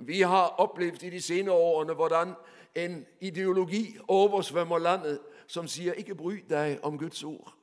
Vi 0.00 0.20
har 0.20 0.46
oplevet 0.46 1.02
i 1.02 1.10
de 1.10 1.20
senere 1.22 1.54
årene, 1.54 1.94
hvordan 1.94 2.34
en 2.74 3.06
ideologi 3.20 3.96
oversvømmer 4.08 4.78
landet, 4.78 5.20
som 5.46 5.68
siger, 5.68 5.92
ikke 5.92 6.14
bry 6.14 6.34
dig 6.50 6.78
om 6.82 6.98
Guds 6.98 7.24
ord. 7.24 7.54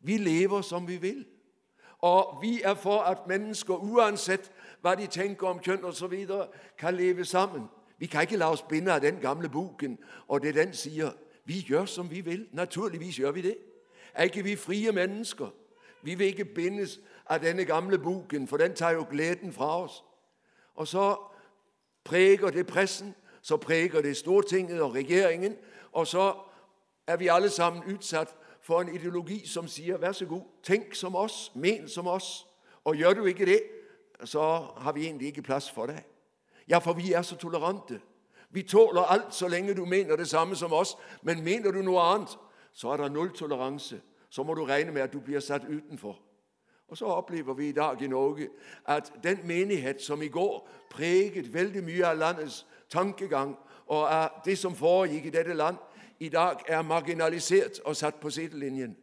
Vi 0.00 0.16
lever, 0.16 0.60
som 0.60 0.88
vi 0.88 0.96
vil. 0.96 1.26
Og 1.98 2.38
vi 2.42 2.62
er 2.64 2.74
for, 2.74 2.98
at 2.98 3.26
mennesker, 3.28 3.74
uanset 3.74 4.52
hvad 4.80 4.96
de 4.96 5.06
tænker 5.06 5.46
om 5.46 5.58
køn 5.58 5.84
og 5.84 5.94
så 5.94 6.06
videre, 6.06 6.48
kan 6.78 6.94
leve 6.94 7.24
sammen. 7.24 7.62
Vi 7.98 8.06
kan 8.06 8.20
ikke 8.20 8.36
lade 8.36 8.50
os 8.50 8.62
binde 8.62 8.92
af 8.92 9.00
den 9.00 9.16
gamle 9.16 9.48
buken, 9.48 9.98
og 10.28 10.42
det 10.42 10.54
den 10.54 10.72
siger, 10.72 11.10
vi 11.44 11.66
gør, 11.68 11.84
som 11.84 12.10
vi 12.10 12.20
vil. 12.20 12.48
Naturligvis 12.52 13.18
gør 13.18 13.30
vi 13.30 13.42
det. 13.42 13.56
Er 14.14 14.22
ikke 14.22 14.44
vi 14.44 14.56
frie 14.56 14.92
mennesker? 14.92 15.54
Vi 16.02 16.14
vil 16.14 16.26
ikke 16.26 16.44
bindes 16.44 17.00
af 17.26 17.40
denne 17.40 17.64
gamle 17.64 17.98
buken, 17.98 18.48
for 18.48 18.56
den 18.56 18.74
tager 18.74 18.92
jo 18.92 19.06
glæden 19.10 19.52
fra 19.52 19.82
os. 19.82 20.04
Og 20.74 20.88
så 20.88 21.16
præger 22.04 22.50
det 22.50 22.66
pressen, 22.66 23.14
så 23.42 23.56
præger 23.56 24.02
det 24.02 24.16
Stortinget 24.16 24.82
og 24.82 24.94
regeringen, 24.94 25.56
og 25.92 26.06
så 26.06 26.34
er 27.06 27.16
vi 27.16 27.28
alle 27.28 27.50
sammen 27.50 27.94
udsat 27.94 28.34
for 28.60 28.80
en 28.80 28.94
ideologi, 28.94 29.46
som 29.46 29.68
siger, 29.68 29.98
vær 29.98 30.12
så 30.12 30.26
god, 30.26 30.42
tænk 30.62 30.94
som 30.94 31.16
os, 31.16 31.52
men 31.54 31.88
som 31.88 32.06
os, 32.06 32.46
og 32.84 32.96
gør 32.96 33.12
du 33.12 33.24
ikke 33.24 33.46
det, 33.46 33.62
så 34.24 34.66
har 34.76 34.92
vi 34.92 35.04
egentlig 35.04 35.26
ikke 35.26 35.42
plads 35.42 35.70
for 35.70 35.86
dig. 35.86 36.04
Ja, 36.68 36.78
for 36.78 36.92
vi 36.92 37.12
er 37.12 37.22
så 37.22 37.36
tolerante. 37.36 38.00
Vi 38.50 38.62
tåler 38.62 39.02
alt, 39.02 39.34
så 39.34 39.48
længe 39.48 39.74
du 39.74 39.84
mener 39.84 40.16
det 40.16 40.28
samme 40.28 40.56
som 40.56 40.72
os, 40.72 40.96
men 41.22 41.44
mener 41.44 41.70
du 41.70 41.82
noget 41.82 42.14
andet, 42.14 42.38
så 42.72 42.88
er 42.88 42.96
der 42.96 43.08
nul 43.08 43.32
tolerance. 43.32 44.00
Så 44.32 44.42
må 44.42 44.54
du 44.54 44.64
regne 44.64 44.92
med, 44.92 45.02
at 45.02 45.12
du 45.12 45.20
bliver 45.20 45.40
sat 45.40 45.62
udenfor. 45.64 46.18
Og 46.88 46.96
så 46.96 47.04
oplever 47.04 47.54
vi 47.54 47.68
i 47.68 47.72
dag 47.72 48.02
i 48.02 48.06
Norge, 48.06 48.48
at 48.88 49.12
den 49.22 49.38
menighed, 49.44 49.98
som 49.98 50.22
i 50.22 50.28
går 50.28 50.68
præget 50.90 51.54
vældig 51.54 51.84
mye 51.84 52.06
af 52.06 52.18
landets 52.18 52.66
tankegang, 52.88 53.58
og 53.86 54.14
af 54.14 54.30
det, 54.44 54.58
som 54.58 54.74
foregik 54.74 55.26
i 55.26 55.30
dette 55.30 55.54
land, 55.54 55.76
i 56.20 56.28
dag 56.28 56.56
er 56.68 56.82
marginaliseret 56.82 57.80
og 57.80 57.96
sat 57.96 58.14
på 58.14 58.30
sidelinjen. 58.30 58.96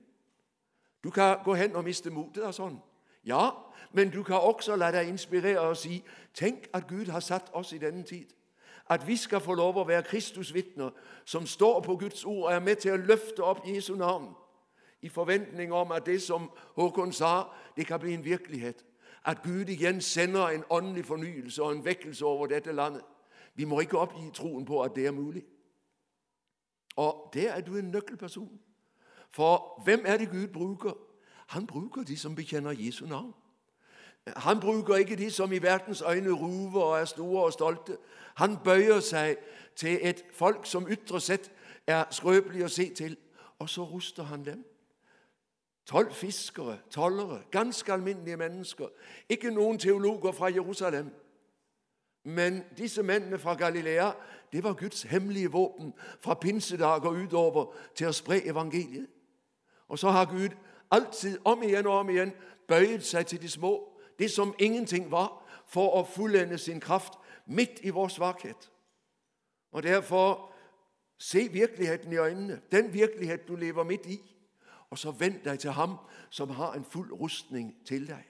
Du 1.04 1.10
kan 1.10 1.38
gå 1.44 1.54
hen 1.54 1.76
og 1.76 1.84
miste 1.84 2.10
modet 2.10 2.44
og 2.44 2.54
sådan. 2.54 2.80
Ja, 3.26 3.50
men 3.92 4.10
du 4.10 4.24
kan 4.24 4.36
også 4.36 4.76
lade 4.76 4.92
dig 4.92 5.08
inspirere 5.08 5.60
og 5.60 5.78
sige, 5.78 6.04
tænk 6.34 6.70
at 6.74 6.88
Gud 6.88 7.06
har 7.06 7.20
sat 7.20 7.50
os 7.54 7.74
i 7.74 7.78
denne 7.78 8.04
tid. 8.04 8.26
At 8.90 9.08
vi 9.08 9.16
skal 9.16 9.40
få 9.40 9.54
lov 9.54 9.82
at 9.82 9.88
være 9.88 10.04
Kristus 10.04 10.54
vidner, 10.54 10.90
som 11.26 11.46
står 11.46 11.82
på 11.82 11.98
Guds 11.98 12.26
ord 12.26 12.46
og 12.46 12.54
er 12.54 12.60
med 12.60 12.76
til 12.76 12.90
at 12.90 13.00
løfte 13.00 13.44
op 13.44 13.68
Jesu 13.68 13.96
navn. 13.96 14.36
I 15.02 15.10
forventning 15.10 15.74
om, 15.74 15.92
at 15.92 16.06
det 16.06 16.22
som 16.22 16.52
Håkon 16.76 17.12
sa, 17.12 17.44
det 17.76 17.88
kan 17.88 18.00
blive 18.00 18.14
en 18.14 18.26
virkelighed. 18.26 18.74
At 19.26 19.44
Gud 19.44 19.66
igen 19.66 20.02
sender 20.02 20.48
en 20.48 20.64
åndelig 20.70 21.06
fornyelse 21.06 21.64
og 21.64 21.72
en 21.72 21.86
vækkelse 21.86 22.26
over 22.26 22.48
dette 22.48 22.72
landet. 22.72 23.02
Vi 23.56 23.64
må 23.64 23.80
ikke 23.80 23.98
opgive 23.98 24.32
troen 24.32 24.66
på, 24.66 24.82
at 24.82 24.92
det 24.96 25.06
er 25.06 25.12
muligt. 25.12 25.46
Og 26.96 27.32
der 27.34 27.52
er 27.52 27.62
du 27.62 27.78
en 27.78 27.86
nøkkelperson. 27.86 28.60
For 29.32 29.82
hvem 29.84 30.04
er 30.06 30.18
det 30.18 30.30
Gud 30.30 30.48
bruger? 30.48 30.98
Han 31.48 31.68
bruger 31.68 32.04
de, 32.04 32.18
som 32.18 32.36
bekender 32.36 32.74
Jesu 32.78 33.06
navn. 33.06 33.34
Han 34.28 34.60
bruger 34.60 34.96
ikke 34.96 35.16
de, 35.16 35.32
som 35.32 35.52
i 35.52 35.58
verdens 35.58 36.02
øjne 36.02 36.32
ruver 36.32 36.82
og 36.82 37.00
er 37.00 37.06
store 37.06 37.44
og 37.44 37.54
stolte. 37.54 37.98
Han 38.36 38.58
bøjer 38.64 39.00
sig 39.00 39.38
til 39.76 40.00
et 40.02 40.26
folk, 40.34 40.66
som 40.66 40.88
ytre 40.90 41.22
set 41.22 41.52
er 41.88 42.06
skrøbelige 42.12 42.64
at 42.64 42.72
se 42.72 42.94
til, 42.94 43.18
og 43.60 43.70
så 43.70 43.84
ruster 43.84 44.24
han 44.24 44.46
dem. 44.46 44.66
12 45.90 46.14
fiskere, 46.14 46.78
tollere, 46.90 47.42
ganske 47.52 47.94
almindelige 47.94 48.38
mennesker. 48.38 48.88
Ikke 49.30 49.52
nogen 49.52 49.80
teologer 49.80 50.32
fra 50.32 50.46
Jerusalem. 50.46 51.10
Men 52.24 52.64
disse 52.78 53.04
mændene 53.04 53.40
fra 53.40 53.54
Galilea, 53.54 54.12
det 54.52 54.64
var 54.64 54.74
Guds 54.74 55.04
hemmelige 55.04 55.52
våben 55.52 55.94
fra 56.22 56.34
pinsedag 56.34 57.04
og 57.06 57.12
udover 57.12 57.74
til 57.96 58.06
at 58.06 58.16
sprede 58.16 58.46
evangeliet. 58.46 59.08
Og 59.88 60.00
så 60.00 60.10
har 60.10 60.26
Gud 60.26 60.50
altid 60.92 61.40
om 61.46 61.64
igen 61.64 61.88
og 61.88 61.98
om 62.00 62.10
igen 62.10 62.32
bøjet 62.68 63.06
sig 63.06 63.26
til 63.26 63.42
de 63.42 63.50
små, 63.50 64.00
det 64.20 64.32
som 64.32 64.56
ingenting 64.60 65.12
var, 65.12 65.50
for 65.68 66.00
at 66.00 66.08
fuldende 66.08 66.58
sin 66.58 66.80
kraft 66.80 67.14
midt 67.46 67.80
i 67.84 67.90
vores 67.90 68.14
svaghed. 68.14 68.56
Og 69.72 69.84
derfor 69.84 70.52
se 71.18 71.50
virkeligheden 71.52 72.14
i 72.14 72.18
øjnene, 72.18 72.62
den 72.72 72.94
virkelighed, 72.94 73.38
du 73.48 73.56
lever 73.56 73.84
midt 73.84 74.06
i, 74.06 74.39
og 74.92 74.98
så 74.98 75.12
vend 75.12 75.44
dig 75.44 75.60
til 75.60 75.72
ham, 75.72 75.98
som 76.30 76.50
har 76.50 76.74
en 76.74 76.84
fuld 76.84 77.12
rustning 77.12 77.76
til 77.86 78.08
dig. 78.08 78.24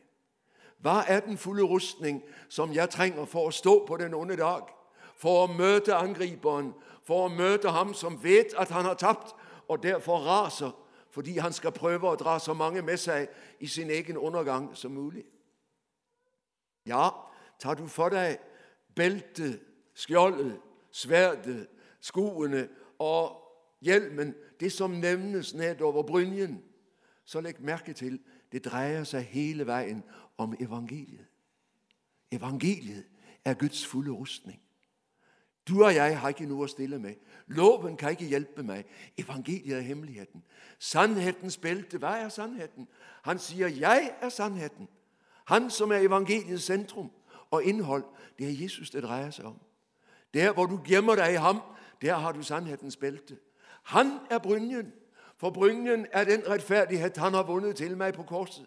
Hvad 0.77 1.01
er 1.07 1.19
den 1.19 1.37
fulde 1.37 1.63
rustning, 1.63 2.23
som 2.49 2.73
jeg 2.73 2.89
trænger 2.89 3.25
for 3.25 3.47
at 3.47 3.53
stå 3.53 3.85
på 3.85 3.97
den 3.97 4.13
onde 4.13 4.37
dag? 4.37 4.61
For 5.15 5.43
at 5.43 5.49
møde 5.49 5.93
angriberen, 5.93 6.73
for 7.03 7.25
at 7.25 7.31
møde 7.31 7.69
ham, 7.69 7.93
som 7.93 8.23
ved, 8.23 8.45
at 8.57 8.69
han 8.69 8.85
har 8.85 8.93
tabt, 8.93 9.35
og 9.67 9.83
derfor 9.83 10.17
raser, 10.17 10.71
fordi 11.09 11.37
han 11.37 11.53
skal 11.53 11.71
prøve 11.71 12.11
at 12.11 12.19
dra 12.19 12.39
så 12.39 12.53
mange 12.53 12.81
med 12.81 12.97
sig 12.97 13.27
i 13.59 13.67
sin 13.67 13.89
egen 13.89 14.17
undergang 14.17 14.77
som 14.77 14.91
muligt. 14.91 15.27
Ja, 16.85 17.09
tager 17.59 17.73
du 17.73 17.87
for 17.87 18.09
dig 18.09 18.37
bæltet, 18.95 19.59
skjoldet, 19.93 20.59
sværdet, 20.91 21.67
skuene 22.01 22.69
og 22.99 23.41
hjelmen, 23.81 24.35
det 24.59 24.71
som 24.71 24.91
nævnes 24.91 25.53
ned 25.53 25.81
over 25.81 26.03
brynjen, 26.03 26.63
så 27.25 27.41
læg 27.41 27.61
mærke 27.61 27.93
til, 27.93 28.19
det 28.51 28.65
drejer 28.65 29.03
sig 29.03 29.21
hele 29.21 29.65
vejen 29.65 30.03
om 30.37 30.55
evangeliet. 30.59 31.25
Evangeliet 32.31 33.03
er 33.45 33.53
Guds 33.53 33.85
fulde 33.85 34.11
rustning. 34.11 34.61
Du 35.67 35.83
og 35.83 35.95
jeg 35.95 36.19
har 36.19 36.27
ikke 36.27 36.45
nu 36.45 36.63
at 36.63 36.69
stille 36.69 36.99
med. 36.99 37.15
Loven 37.47 37.97
kan 37.97 38.09
ikke 38.09 38.25
hjælpe 38.25 38.63
mig. 38.63 38.85
Evangeliet 39.17 39.77
er 39.77 39.81
hemmeligheden. 39.81 40.43
Sandhedens 40.79 41.57
bælte, 41.57 41.97
hvad 41.97 42.09
er 42.09 42.29
sandheden? 42.29 42.87
Han 43.23 43.39
siger, 43.39 43.67
jeg 43.67 44.11
er 44.21 44.29
sandheden. 44.29 44.87
Han, 45.45 45.69
som 45.69 45.91
er 45.91 45.97
evangeliets 45.97 46.63
centrum 46.63 47.11
og 47.51 47.63
indhold, 47.63 48.03
det 48.39 48.47
er 48.47 48.63
Jesus, 48.63 48.89
det 48.89 49.03
drejer 49.03 49.29
sig 49.29 49.45
om. 49.45 49.59
Der, 50.33 50.53
hvor 50.53 50.65
du 50.65 50.81
gemmer 50.85 51.15
dig 51.15 51.31
i 51.31 51.35
ham, 51.35 51.61
der 52.01 52.15
har 52.15 52.31
du 52.31 52.43
sandhedens 52.43 52.97
bælte. 52.97 53.37
Han 53.89 54.19
er 54.29 54.37
brynjen, 54.37 54.93
for 55.37 55.49
brynjen 55.49 56.07
er 56.11 56.23
den 56.23 56.47
retfærdighed, 56.47 57.17
han 57.17 57.33
har 57.33 57.43
vundet 57.43 57.75
til 57.75 57.97
mig 57.97 58.13
på 58.13 58.23
korset. 58.23 58.65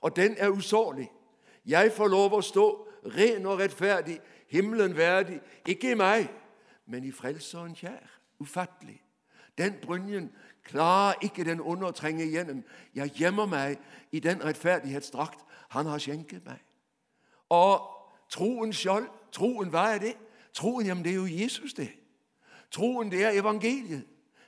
Og 0.00 0.16
den 0.16 0.34
er 0.38 0.48
usårlig. 0.48 1.12
Jeg 1.66 1.92
får 1.92 2.08
lov 2.08 2.38
at 2.38 2.44
stå 2.44 2.88
ren 3.06 3.46
og 3.46 3.58
retfærdig, 3.58 4.20
himlen 4.48 4.96
værdig, 4.96 5.40
ikke 5.66 5.90
i 5.90 5.94
mig, 5.94 6.32
men 6.86 7.04
i 7.04 7.12
frelseren 7.12 7.74
kjær, 7.74 8.20
ufattelig. 8.38 9.02
Den 9.58 9.74
brynjen 9.82 10.32
klarer 10.62 11.14
ikke 11.22 11.44
den 11.44 11.60
undertrænge 11.60 12.26
igennem. 12.26 12.64
Jeg 12.94 13.10
gemmer 13.16 13.46
mig 13.46 13.76
i 14.12 14.20
den 14.20 14.44
retfærdighedsdragt, 14.44 15.40
han 15.68 15.86
har 15.86 15.98
skænket 15.98 16.44
mig. 16.44 16.58
Og 17.48 17.80
troen 18.30 18.72
skjold, 18.72 19.08
troen, 19.32 19.68
hvad 19.68 19.94
er 19.94 19.98
det? 19.98 20.16
Troen, 20.52 20.86
jamen 20.86 21.04
det 21.04 21.10
er 21.10 21.16
jo 21.16 21.26
Jesus 21.26 21.74
det. 21.74 21.90
Troen, 22.70 23.10
det 23.10 23.24
er 23.24 23.30
evangeliet. 23.30 24.04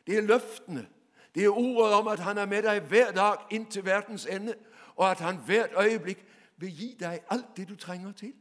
Det 0.06 0.18
er 0.18 0.22
løftene. 0.22 0.86
Det 1.34 1.44
er 1.44 1.58
ordet 1.58 1.94
om, 1.94 2.08
at 2.08 2.18
han 2.18 2.38
er 2.38 2.46
med 2.46 2.62
dig 2.62 2.80
hver 2.80 3.12
dag 3.12 3.36
ind 3.50 3.66
til 3.66 3.84
verdens 3.84 4.26
ende, 4.26 4.54
og 4.96 5.10
at 5.10 5.20
han 5.20 5.36
hvert 5.36 5.70
øjeblik 5.74 6.24
vil 6.56 6.76
give 6.76 6.94
dig 7.00 7.20
alt 7.30 7.56
det, 7.56 7.68
du 7.68 7.76
trænger 7.76 8.12
til. 8.12 8.32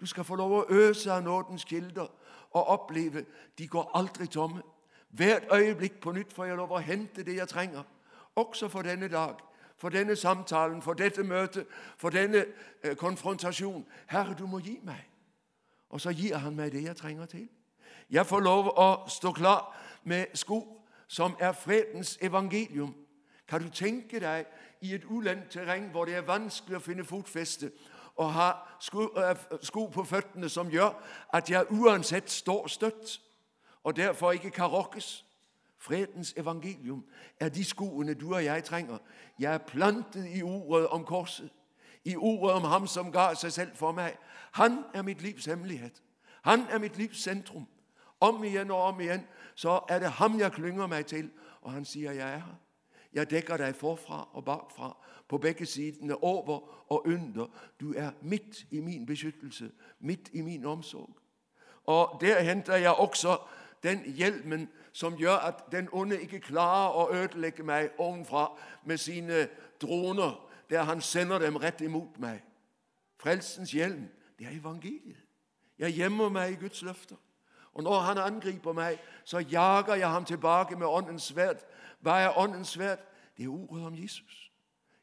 Du 0.00 0.06
skal 0.06 0.24
få 0.24 0.34
lov 0.34 0.60
at 0.60 0.64
øse 0.68 1.12
af 1.12 1.22
nådens 1.22 1.64
kilder 1.64 2.06
og 2.50 2.66
opleve, 2.66 3.24
de 3.58 3.68
går 3.68 3.90
aldrig 3.94 4.30
tomme. 4.30 4.62
Hvert 5.08 5.44
øjeblik 5.50 6.00
på 6.00 6.12
nyt 6.12 6.32
får 6.32 6.44
jeg 6.44 6.56
lov 6.56 6.76
at 6.76 6.82
hente 6.82 7.24
det, 7.24 7.36
jeg 7.36 7.48
trænger. 7.48 7.82
Også 8.34 8.68
for 8.68 8.82
denne 8.82 9.08
dag, 9.08 9.34
for 9.76 9.88
denne 9.88 10.16
samtalen, 10.16 10.82
for 10.82 10.92
dette 10.92 11.22
møte, 11.22 11.66
for 11.96 12.10
denne 12.10 12.44
øh, 12.84 12.96
konfrontation. 12.96 13.86
Herre, 14.10 14.34
du 14.38 14.46
må 14.46 14.58
give 14.58 14.78
mig. 14.82 15.08
Og 15.90 16.00
så 16.00 16.12
giver 16.12 16.36
han 16.36 16.56
mig 16.56 16.72
det, 16.72 16.82
jeg 16.82 16.96
trænger 16.96 17.26
til. 17.26 17.48
Jeg 18.10 18.26
får 18.26 18.40
lov 18.40 18.80
at 18.80 19.12
stå 19.12 19.32
klar 19.32 19.76
med 20.04 20.26
sko, 20.34 20.83
som 21.08 21.36
er 21.40 21.52
fredens 21.52 22.18
evangelium. 22.20 22.94
Kan 23.48 23.62
du 23.62 23.70
tænke 23.70 24.20
dig 24.20 24.44
i 24.80 24.94
et 24.94 25.04
ulendt 25.04 25.50
terræn, 25.50 25.88
hvor 25.90 26.04
det 26.04 26.14
er 26.14 26.20
vanskeligt 26.20 26.76
at 26.76 26.82
finde 26.82 27.04
fodfæste, 27.04 27.72
og 28.16 28.32
har 28.32 28.76
sko, 28.80 29.00
øh, 29.00 29.36
sko 29.62 29.86
på 29.86 30.04
fødderne, 30.04 30.48
som 30.48 30.70
gør, 30.70 31.04
at 31.32 31.50
jeg 31.50 31.66
uanset 31.70 32.30
står 32.30 32.66
stødt, 32.66 33.20
og 33.84 33.96
derfor 33.96 34.32
ikke 34.32 34.50
kan 34.50 34.64
rokkes. 34.64 35.24
Fredens 35.78 36.34
evangelium 36.36 37.04
er 37.40 37.48
de 37.48 37.64
skoene, 37.64 38.14
du 38.14 38.34
og 38.34 38.44
jeg 38.44 38.64
trænger. 38.64 38.98
Jeg 39.38 39.54
er 39.54 39.58
plantet 39.58 40.36
i 40.36 40.42
ordet 40.42 40.88
om 40.88 41.04
korset. 41.04 41.50
I 42.04 42.16
ordet 42.16 42.56
om 42.56 42.62
ham, 42.62 42.86
som 42.86 43.12
gav 43.12 43.34
sig 43.34 43.52
selv 43.52 43.76
for 43.76 43.92
mig. 43.92 44.16
Han 44.52 44.84
er 44.94 45.02
mit 45.02 45.22
livs 45.22 45.44
hemmelighed. 45.44 45.90
Han 46.42 46.60
er 46.60 46.78
mit 46.78 46.96
livs 46.96 47.22
centrum. 47.22 47.66
Om 48.20 48.44
igen 48.44 48.70
og 48.70 48.82
om 48.82 49.00
igen, 49.00 49.26
så 49.54 49.80
er 49.88 49.98
det 49.98 50.10
ham, 50.10 50.38
jeg 50.38 50.52
klynger 50.52 50.86
mig 50.86 51.06
til. 51.06 51.30
Og 51.60 51.72
han 51.72 51.84
siger, 51.84 52.12
jeg 52.12 52.32
er 52.32 52.38
her. 52.38 52.60
Jeg 53.12 53.30
dækker 53.30 53.56
dig 53.56 53.74
forfra 53.74 54.28
og 54.32 54.44
bagfra, 54.44 54.96
på 55.28 55.38
begge 55.38 55.66
siderne, 55.66 56.22
over 56.22 56.92
og 56.92 57.06
under. 57.06 57.46
Du 57.80 57.94
er 57.96 58.10
midt 58.22 58.66
i 58.70 58.80
min 58.80 59.06
beskyttelse, 59.06 59.70
midt 60.00 60.30
i 60.32 60.40
min 60.40 60.64
omsorg. 60.64 61.10
Og 61.84 62.20
der 62.20 62.40
henter 62.40 62.76
jeg 62.76 62.92
også 62.92 63.38
den 63.82 64.12
hjelmen, 64.12 64.68
som 64.92 65.18
gør, 65.18 65.34
at 65.34 65.54
den 65.72 65.88
onde 65.92 66.20
ikke 66.20 66.40
klarer 66.40 67.06
at 67.06 67.16
ødelægge 67.16 67.62
mig 67.62 67.90
ovenfra 67.98 68.58
med 68.84 68.96
sine 68.96 69.48
droner, 69.82 70.50
der 70.70 70.82
han 70.82 71.00
sender 71.00 71.38
dem 71.38 71.56
ret 71.56 71.80
imod 71.80 72.18
mig. 72.18 72.42
Frelsens 73.20 73.72
hjelm, 73.72 74.08
det 74.38 74.46
er 74.46 74.50
evangeliet. 74.50 75.16
Jeg 75.78 75.94
gemmer 75.94 76.28
mig 76.28 76.50
i 76.50 76.54
Guds 76.54 76.82
løfter. 76.82 77.16
Og 77.74 77.82
når 77.82 78.00
han 78.00 78.18
angriber 78.18 78.72
mig, 78.72 78.98
så 79.24 79.38
jager 79.38 79.94
jeg 79.94 80.10
ham 80.10 80.24
tilbage 80.24 80.76
med 80.76 80.86
åndens 80.86 81.22
svært. 81.22 81.64
Hvad 82.00 82.12
er 82.12 82.38
åndens 82.38 82.68
svært? 82.68 82.98
Det 83.36 83.44
er 83.44 83.48
ordet 83.48 83.86
om 83.86 83.94
Jesus. 83.94 84.50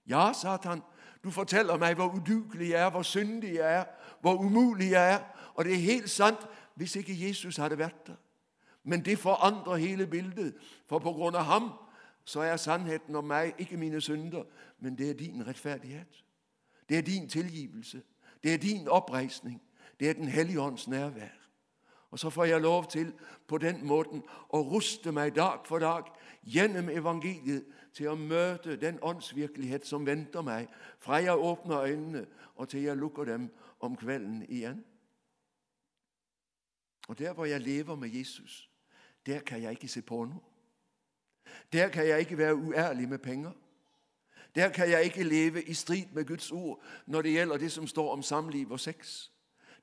Ja, 0.08 0.32
Satan, 0.34 0.82
du 1.24 1.32
fortæller 1.32 1.78
mig, 1.78 1.94
hvor 1.94 2.08
udygelig 2.08 2.70
jeg 2.70 2.82
er, 2.82 2.90
hvor 2.90 3.02
syndig 3.02 3.56
jeg 3.56 3.74
er, 3.76 3.84
hvor 4.22 4.34
umulig 4.34 4.92
jeg 4.92 5.14
er. 5.14 5.20
Og 5.54 5.66
det 5.66 5.74
er 5.74 5.78
helt 5.78 6.10
sandt, 6.10 6.48
hvis 6.76 6.96
ikke 6.96 7.28
Jesus 7.28 7.58
havde 7.58 7.78
været 7.78 8.08
der. 8.08 8.16
Men 8.84 9.06
det 9.06 9.20
forandrer 9.20 9.76
hele 9.76 10.08
billedet, 10.08 10.56
for 10.90 11.00
på 11.00 11.12
grund 11.12 11.36
af 11.36 11.46
ham, 11.46 11.72
så 12.26 12.42
er 12.42 12.58
sandheden 12.58 13.16
om 13.16 13.24
mig 13.24 13.54
ikke 13.58 13.78
mine 13.78 14.02
synder, 14.02 14.44
men 14.80 14.98
det 14.98 15.10
er 15.10 15.14
din 15.14 15.48
retfærdighed. 15.48 16.06
Det 16.90 16.98
er 16.98 17.02
din 17.02 17.30
tilgivelse. 17.30 18.02
Det 18.44 18.54
er 18.54 18.58
din 18.58 18.88
oprejsning. 18.88 19.62
Det 20.00 20.10
er 20.10 20.14
den 20.14 20.28
hellige 20.28 20.62
ånds 20.62 20.88
nærvær. 20.88 21.41
Og 22.12 22.20
så 22.20 22.30
får 22.30 22.46
jeg 22.46 22.62
lov 22.62 22.88
til 22.88 23.14
på 23.48 23.58
den 23.58 23.86
måde 23.86 24.08
at 24.54 24.60
ruste 24.60 25.12
mig 25.12 25.36
dag 25.36 25.60
for 25.66 25.80
dag 25.80 26.04
gennem 26.54 26.90
evangeliet 26.90 27.66
til 27.94 28.04
at 28.04 28.18
møde 28.18 28.78
den 28.82 29.00
åndsvirkelighed, 29.02 29.84
som 29.84 30.06
venter 30.06 30.42
mig, 30.42 30.68
fra 31.00 31.14
jeg 31.14 31.38
åbner 31.38 31.78
øjnene 31.78 32.26
og 32.56 32.70
til 32.70 32.82
jeg 32.82 32.98
lukker 32.98 33.24
dem 33.24 33.56
om 33.80 33.98
kvelden 33.98 34.46
igen. 34.50 34.86
Og 37.08 37.20
der, 37.20 37.34
hvor 37.34 37.46
jeg 37.46 37.62
lever 37.62 37.96
med 37.96 38.10
Jesus, 38.10 38.70
der 39.26 39.40
kan 39.40 39.62
jeg 39.62 39.72
ikke 39.72 39.88
se 39.88 40.02
på 40.02 40.26
nu. 40.26 40.42
Der 41.74 41.88
kan 41.88 42.08
jeg 42.08 42.20
ikke 42.20 42.38
være 42.38 42.56
uærlig 42.56 43.10
med 43.10 43.20
penge. 43.20 43.52
Der 44.56 44.70
kan 44.70 44.90
jeg 44.90 45.04
ikke 45.04 45.24
leve 45.24 45.64
i 45.64 45.74
strid 45.74 46.06
med 46.14 46.26
Guds 46.26 46.52
ord, 46.52 46.84
når 47.06 47.22
det 47.22 47.32
gælder 47.32 47.58
det, 47.58 47.72
som 47.72 47.88
står 47.88 48.14
om 48.14 48.24
samliv 48.24 48.72
og 48.72 48.80
sex. 48.80 49.30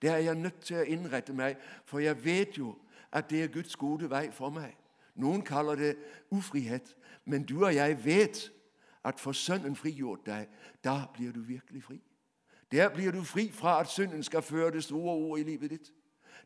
Det 0.02 0.10
er 0.10 0.16
jeg 0.16 0.34
nødt 0.34 0.60
til 0.60 0.74
at 0.74 0.86
indrette 0.86 1.32
mig, 1.32 1.56
for 1.84 1.98
jeg 1.98 2.24
ved 2.24 2.46
jo, 2.58 2.76
at 3.12 3.30
det 3.30 3.42
er 3.42 3.48
Guds 3.48 3.76
gode 3.76 4.10
vej 4.10 4.30
for 4.30 4.50
mig. 4.50 4.76
Nogen 5.14 5.42
kalder 5.42 5.74
det 5.74 5.96
ufrihed, 6.30 6.80
men 7.24 7.44
du 7.44 7.64
og 7.64 7.74
jeg 7.74 8.04
ved, 8.04 8.50
at 9.04 9.20
for 9.20 9.32
sønnen 9.32 9.76
frigjort 9.76 10.26
dig, 10.26 10.48
der 10.84 11.10
bliver 11.14 11.32
du 11.32 11.40
virkelig 11.40 11.82
fri. 11.82 12.02
Der 12.72 12.88
bliver 12.88 13.12
du 13.12 13.22
fri 13.22 13.50
fra, 13.52 13.80
at 13.80 13.88
synden 13.88 14.22
skal 14.22 14.42
føre 14.42 14.70
det 14.70 14.84
store 14.84 15.14
ord 15.14 15.38
i 15.38 15.42
livet 15.42 15.70
dit. 15.70 15.92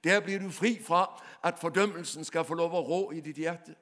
Der 0.04 0.20
bliver 0.20 0.38
du 0.38 0.50
fri 0.50 0.78
fra, 0.82 1.22
at 1.44 1.58
fordømmelsen 1.58 2.24
skal 2.24 2.44
få 2.44 2.54
lov 2.54 2.78
at 2.78 2.88
rå 2.88 3.10
i 3.10 3.20
dit 3.20 3.36
hjerte. 3.36 3.74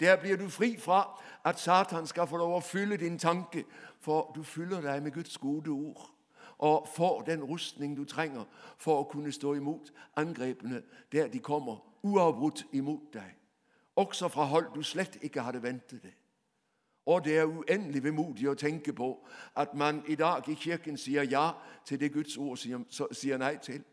Der 0.00 0.16
bliver 0.16 0.36
du 0.36 0.48
fri 0.48 0.76
fra, 0.78 1.22
at 1.44 1.60
Satan 1.60 2.06
skal 2.06 2.26
få 2.26 2.36
lov 2.36 2.56
at 2.56 2.64
fylde 2.64 2.96
din 2.96 3.18
tanke, 3.18 3.64
for 4.00 4.32
du 4.34 4.42
fylder 4.42 4.80
dig 4.80 5.02
med 5.02 5.12
Guds 5.12 5.38
gode 5.38 5.70
ord 5.70 6.19
og 6.60 6.88
får 6.94 7.20
den 7.20 7.44
rustning, 7.44 7.96
du 7.96 8.04
trænger 8.04 8.44
for 8.78 9.00
at 9.00 9.08
kunne 9.08 9.32
stå 9.32 9.54
imod 9.54 9.92
angrebene, 10.16 10.82
der 11.12 11.26
de 11.26 11.38
kommer 11.38 11.76
uafbrudt 12.02 12.66
imod 12.72 12.98
dig. 13.12 13.34
Også 13.96 14.28
fra 14.28 14.44
hold, 14.44 14.74
du 14.74 14.82
slet 14.82 15.18
ikke 15.22 15.40
havde 15.40 15.62
ventet 15.62 16.02
det. 16.02 16.12
Og 17.06 17.24
det 17.24 17.38
er 17.38 17.44
uendelig 17.44 18.04
vemodigt 18.04 18.50
at 18.50 18.58
tænke 18.58 18.92
på, 18.92 19.26
at 19.56 19.74
man 19.74 20.02
i 20.08 20.14
dag 20.14 20.48
i 20.48 20.54
kirken 20.54 20.96
siger 20.96 21.22
ja 21.22 21.50
til 21.84 22.00
det 22.00 22.12
Guds 22.12 22.36
ord 22.36 22.56
siger, 22.56 23.06
siger 23.12 23.36
nej 23.36 23.58
til. 23.58 23.84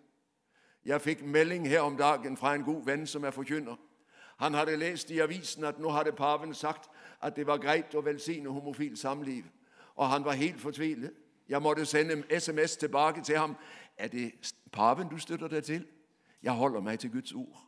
Jeg 0.85 1.01
fik 1.01 1.25
melding 1.25 1.69
her 1.69 1.81
om 1.81 1.97
dagen 1.97 2.37
fra 2.37 2.55
en 2.55 2.63
god 2.63 2.85
ven, 2.85 3.07
som 3.07 3.23
er 3.23 3.31
forkynder. 3.31 3.75
Han 4.37 4.53
havde 4.53 4.77
læst 4.77 5.09
i 5.09 5.19
avisen, 5.19 5.63
at 5.63 5.79
nu 5.79 5.89
havde 5.89 6.11
paven 6.11 6.53
sagt, 6.53 6.89
at 7.21 7.35
det 7.35 7.47
var 7.47 7.57
greit 7.57 7.95
at 7.95 8.05
velsigne 8.05 8.49
homofil 8.49 8.97
samliv. 8.97 9.43
Og 9.95 10.09
han 10.09 10.25
var 10.25 10.31
helt 10.31 10.61
fortvilet. 10.61 11.11
Jeg 11.49 11.61
måtte 11.61 11.85
sende 11.85 12.13
en 12.13 12.39
sms 12.39 12.77
tilbage 12.77 13.23
til 13.23 13.37
ham. 13.37 13.55
Er 13.97 14.07
det 14.07 14.53
paven, 14.71 15.09
du 15.09 15.17
støtter 15.17 15.47
dig 15.47 15.63
til? 15.63 15.87
Jeg 16.43 16.51
holder 16.51 16.81
mig 16.81 16.99
til 16.99 17.11
Guds 17.11 17.31
ord. 17.31 17.67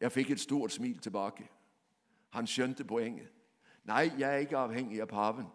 Jeg 0.00 0.12
fik 0.12 0.30
et 0.30 0.40
stort 0.40 0.72
smil 0.72 0.98
tilbage. 0.98 1.48
Han 2.30 2.46
skønte 2.46 2.84
poenget. 2.84 3.28
Nej, 3.84 4.12
jeg 4.18 4.34
er 4.34 4.36
ikke 4.36 4.56
afhængig 4.56 5.00
af 5.00 5.08
paven. 5.08 5.46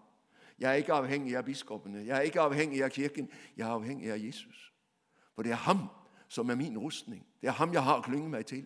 Jeg 0.60 0.71
er 0.71 0.73
ikke 0.73 0.93
afhængig 0.93 1.38
af 1.38 1.45
biskopperne. 1.45 2.03
Jeg 2.05 2.17
er 2.17 2.21
ikke 2.21 2.39
afhængig 2.39 2.84
af 2.84 2.91
kirken. 2.91 3.29
Jeg 3.58 3.67
er 3.67 3.71
afhængig 3.71 4.12
af 4.12 4.17
Jesus. 4.17 4.73
For 5.36 5.43
det 5.43 5.51
er 5.51 5.55
ham, 5.55 5.79
som 6.27 6.49
er 6.49 6.55
min 6.55 6.77
rustning. 6.77 7.27
Det 7.41 7.47
er 7.47 7.51
ham, 7.51 7.73
jeg 7.73 7.84
har 7.84 8.01
klynget 8.01 8.29
mig 8.29 8.45
til. 8.45 8.65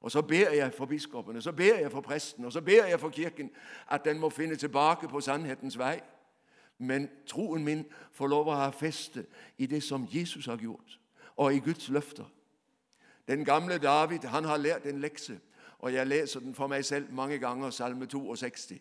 Og 0.00 0.10
så 0.10 0.22
beder 0.22 0.50
jeg 0.50 0.72
for 0.74 0.86
biskopperne, 0.86 1.42
så 1.42 1.52
beder 1.52 1.78
jeg 1.78 1.92
for 1.92 2.00
præsten, 2.00 2.44
og 2.44 2.52
så 2.52 2.60
beder 2.60 2.86
jeg 2.86 3.00
for 3.00 3.08
kirken, 3.08 3.50
at 3.90 4.04
den 4.04 4.18
må 4.18 4.30
finde 4.30 4.56
tilbage 4.56 5.08
på 5.08 5.20
sandhedens 5.20 5.78
vej. 5.78 6.00
Men 6.82 7.10
troen 7.26 7.64
min 7.64 7.86
får 8.12 8.26
lov 8.26 8.52
at 8.52 8.56
have 8.56 8.72
feste 8.72 9.26
i 9.58 9.66
det, 9.66 9.82
som 9.82 10.08
Jesus 10.12 10.46
har 10.46 10.56
gjort, 10.56 11.00
og 11.36 11.54
i 11.54 11.58
Guds 11.58 11.88
løfter. 11.88 12.24
Den 13.28 13.44
gamle 13.44 13.78
David, 13.78 14.18
han 14.18 14.44
har 14.44 14.56
lært 14.56 14.86
en 14.86 15.00
lekse, 15.00 15.40
og 15.78 15.94
jeg 15.94 16.06
læser 16.06 16.40
den 16.40 16.54
for 16.54 16.66
mig 16.66 16.84
selv 16.84 17.12
mange 17.12 17.38
gange, 17.38 17.72
salme 17.72 18.06
62. 18.06 18.72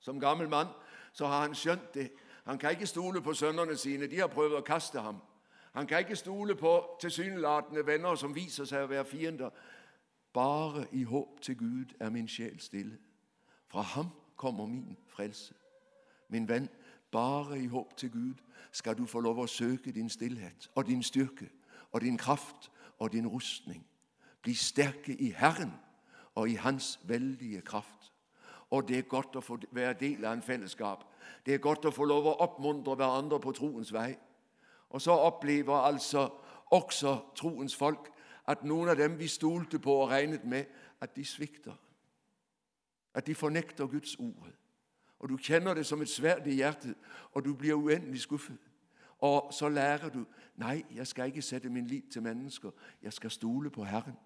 Som 0.00 0.20
gammel 0.20 0.48
mand, 0.48 0.68
så 1.12 1.26
har 1.26 1.42
han 1.42 1.54
skjønt 1.54 1.94
det. 1.94 2.12
Han 2.44 2.58
kan 2.58 2.70
ikke 2.70 2.86
stole 2.86 3.22
på 3.22 3.34
sønderne 3.34 3.76
sine, 3.76 4.06
de 4.06 4.18
har 4.18 4.26
prøvet 4.26 4.56
at 4.56 4.64
kaste 4.64 5.00
ham. 5.00 5.16
Han 5.72 5.86
kan 5.86 5.98
ikke 5.98 6.16
stole 6.16 6.54
på 6.54 6.98
tilsyneladende 7.00 7.86
venner, 7.86 8.14
som 8.14 8.34
viser 8.34 8.64
sig 8.64 8.82
at 8.82 8.90
være 8.90 9.04
fiender. 9.04 9.50
Bare 10.32 10.86
i 10.92 11.02
håb 11.02 11.40
til 11.40 11.56
Gud 11.56 11.84
er 12.00 12.10
min 12.10 12.28
sjæl 12.28 12.60
stille. 12.60 12.98
Fra 13.68 13.80
ham 13.80 14.06
kommer 14.36 14.66
min 14.66 14.96
frelse. 15.08 15.54
Min 16.28 16.48
ven, 16.48 16.68
bare 17.12 17.58
i 17.58 17.66
håb 17.66 17.96
til 17.96 18.10
Gud 18.10 18.34
skal 18.72 18.98
du 18.98 19.06
få 19.06 19.20
lov 19.20 19.42
at 19.42 19.48
søge 19.48 19.76
din 19.76 20.08
stillhed 20.08 20.50
og 20.74 20.86
din 20.86 21.02
styrke 21.02 21.50
og 21.92 22.00
din 22.00 22.18
kraft 22.18 22.70
og 22.98 23.12
din 23.12 23.26
rustning. 23.26 23.86
Bliv 24.42 24.54
stærke 24.54 25.14
i 25.14 25.34
Herren 25.38 25.72
og 26.34 26.48
i 26.48 26.54
hans 26.54 27.00
vældige 27.04 27.60
kraft. 27.60 28.12
Og 28.70 28.88
det 28.88 28.98
er 28.98 29.02
godt 29.02 29.28
at 29.36 29.44
få 29.44 29.58
være 29.72 29.92
del 29.92 30.24
af 30.24 30.32
en 30.32 30.42
fællesskab. 30.42 30.96
Det 31.46 31.54
er 31.54 31.58
godt 31.58 31.84
at 31.84 31.94
få 31.94 32.04
lov 32.04 32.28
at 32.28 32.40
opmuntre 32.40 32.94
hverandre 32.94 33.40
på 33.40 33.52
troens 33.52 33.92
vej. 33.92 34.18
Og 34.90 35.00
så 35.00 35.10
oplever 35.10 35.76
altså 35.76 36.30
også 36.66 37.20
troens 37.36 37.76
folk, 37.76 38.12
at 38.46 38.64
nogle 38.64 38.90
af 38.90 38.96
dem, 38.96 39.18
vi 39.18 39.26
stolte 39.26 39.78
på 39.78 39.92
og 39.92 40.08
regnet 40.08 40.44
med, 40.44 40.64
at 41.00 41.16
de 41.16 41.24
svigter. 41.24 41.74
At 43.14 43.26
de 43.26 43.34
fornægter 43.34 43.86
Guds 43.86 44.16
ord. 44.16 44.48
Og 45.20 45.28
du 45.28 45.36
kender 45.36 45.74
det 45.74 45.86
som 45.86 46.02
et 46.02 46.08
svært 46.08 46.46
i 46.46 46.54
hjertet, 46.54 46.94
og 47.32 47.44
du 47.44 47.54
bliver 47.54 47.74
uendelig 47.74 48.20
skuffet. 48.20 48.58
Og 49.18 49.52
så 49.52 49.68
lærer 49.68 50.08
du, 50.08 50.24
nej, 50.56 50.82
jeg 50.94 51.06
skal 51.06 51.26
ikke 51.26 51.42
sætte 51.42 51.68
min 51.68 51.86
liv 51.86 52.02
til 52.12 52.22
mennesker. 52.22 52.70
Jeg 53.02 53.12
skal 53.12 53.30
stole 53.30 53.70
på 53.70 53.84
Herren. 53.84 54.16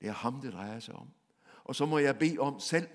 Det 0.00 0.08
er 0.08 0.12
ham, 0.12 0.40
det 0.40 0.52
drejer 0.52 0.80
sig 0.80 0.94
om. 0.94 1.08
Og 1.64 1.74
så 1.74 1.86
må 1.86 1.98
jeg 1.98 2.18
bede 2.18 2.38
om 2.38 2.60
selv 2.60 2.88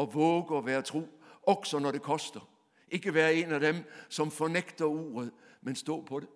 at 0.00 0.14
våge 0.14 0.58
at 0.58 0.66
være 0.66 0.82
tro, 0.82 1.08
også 1.42 1.78
når 1.78 1.90
det 1.90 2.02
koster. 2.02 2.48
Ikke 2.88 3.14
være 3.14 3.34
en 3.34 3.52
af 3.52 3.60
dem, 3.60 3.76
som 4.08 4.30
fornægter 4.30 4.84
ordet, 4.84 5.32
men 5.60 5.76
stå 5.76 6.04
på 6.04 6.20
det. 6.20 6.28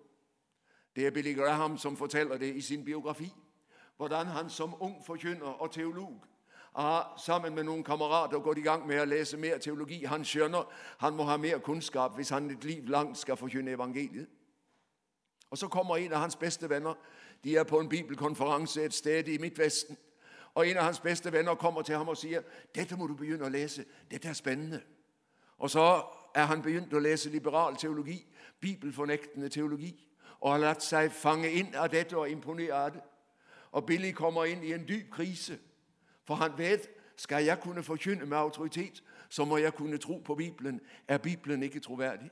Det 0.95 1.07
er 1.07 1.11
Billy 1.11 1.37
Graham, 1.37 1.77
som 1.77 1.97
fortæller 1.97 2.37
det 2.37 2.55
i 2.55 2.61
sin 2.61 2.85
biografi. 2.85 3.33
Hvordan 3.97 4.25
han 4.25 4.49
som 4.49 4.75
ung 4.79 5.05
forkynder 5.05 5.47
og 5.47 5.71
teolog 5.71 6.23
har 6.77 7.21
sammen 7.25 7.55
med 7.55 7.63
nogle 7.63 7.83
kammerater 7.83 8.39
gået 8.39 8.57
i 8.57 8.61
gang 8.61 8.87
med 8.87 8.95
at 8.95 9.07
læse 9.07 9.37
mere 9.37 9.59
teologi. 9.59 10.03
Han 10.03 10.25
skønner, 10.25 10.71
han 10.97 11.13
må 11.13 11.23
have 11.23 11.37
mere 11.37 11.59
kundskab, 11.59 12.15
hvis 12.15 12.29
han 12.29 12.51
et 12.51 12.63
liv 12.63 12.85
langt 12.85 13.17
skal 13.17 13.37
forkynde 13.37 13.71
evangeliet. 13.71 14.27
Og 15.49 15.57
så 15.57 15.67
kommer 15.67 15.97
en 15.97 16.13
af 16.13 16.19
hans 16.19 16.35
bedste 16.35 16.69
venner. 16.69 16.93
De 17.43 17.57
er 17.57 17.63
på 17.63 17.79
en 17.79 17.89
bibelkonference 17.89 18.85
et 18.85 18.93
sted 18.93 19.27
i 19.27 19.37
Midtvesten. 19.37 19.97
Og 20.53 20.67
en 20.67 20.77
af 20.77 20.83
hans 20.83 20.99
bedste 20.99 21.31
venner 21.31 21.55
kommer 21.55 21.81
til 21.81 21.95
ham 21.95 22.07
og 22.07 22.17
siger, 22.17 22.41
dette 22.75 22.97
må 22.97 23.07
du 23.07 23.13
begynde 23.13 23.45
at 23.45 23.51
læse. 23.51 23.85
Dette 24.11 24.27
er 24.27 24.33
spændende. 24.33 24.81
Og 25.57 25.69
så 25.69 26.03
er 26.35 26.45
han 26.45 26.61
begyndt 26.61 26.93
at 26.93 27.01
læse 27.01 27.29
liberal 27.29 27.75
teologi, 27.75 28.25
bibelfornægtende 28.59 29.49
teologi, 29.49 30.07
og 30.39 30.51
har 30.51 30.59
ladt 30.59 30.83
sig 30.83 31.11
fange 31.11 31.51
ind 31.51 31.75
af 31.75 31.89
dette 31.89 32.17
og 32.17 32.29
imponere 32.29 32.73
af 32.73 32.91
det. 32.91 33.01
Og 33.71 33.85
Billy 33.85 34.11
kommer 34.11 34.45
ind 34.45 34.63
i 34.63 34.73
en 34.73 34.87
dyb 34.87 35.11
krise, 35.11 35.59
for 36.27 36.35
han 36.35 36.51
ved, 36.57 36.79
skal 37.15 37.45
jeg 37.45 37.59
kunne 37.59 37.83
forkynde 37.83 38.25
med 38.25 38.37
autoritet, 38.37 39.03
så 39.29 39.45
må 39.45 39.57
jeg 39.57 39.73
kunne 39.73 39.97
tro 39.97 40.17
på 40.17 40.35
Bibelen. 40.35 40.81
Er 41.07 41.17
Bibelen 41.17 41.63
ikke 41.63 41.79
troværdig? 41.79 42.31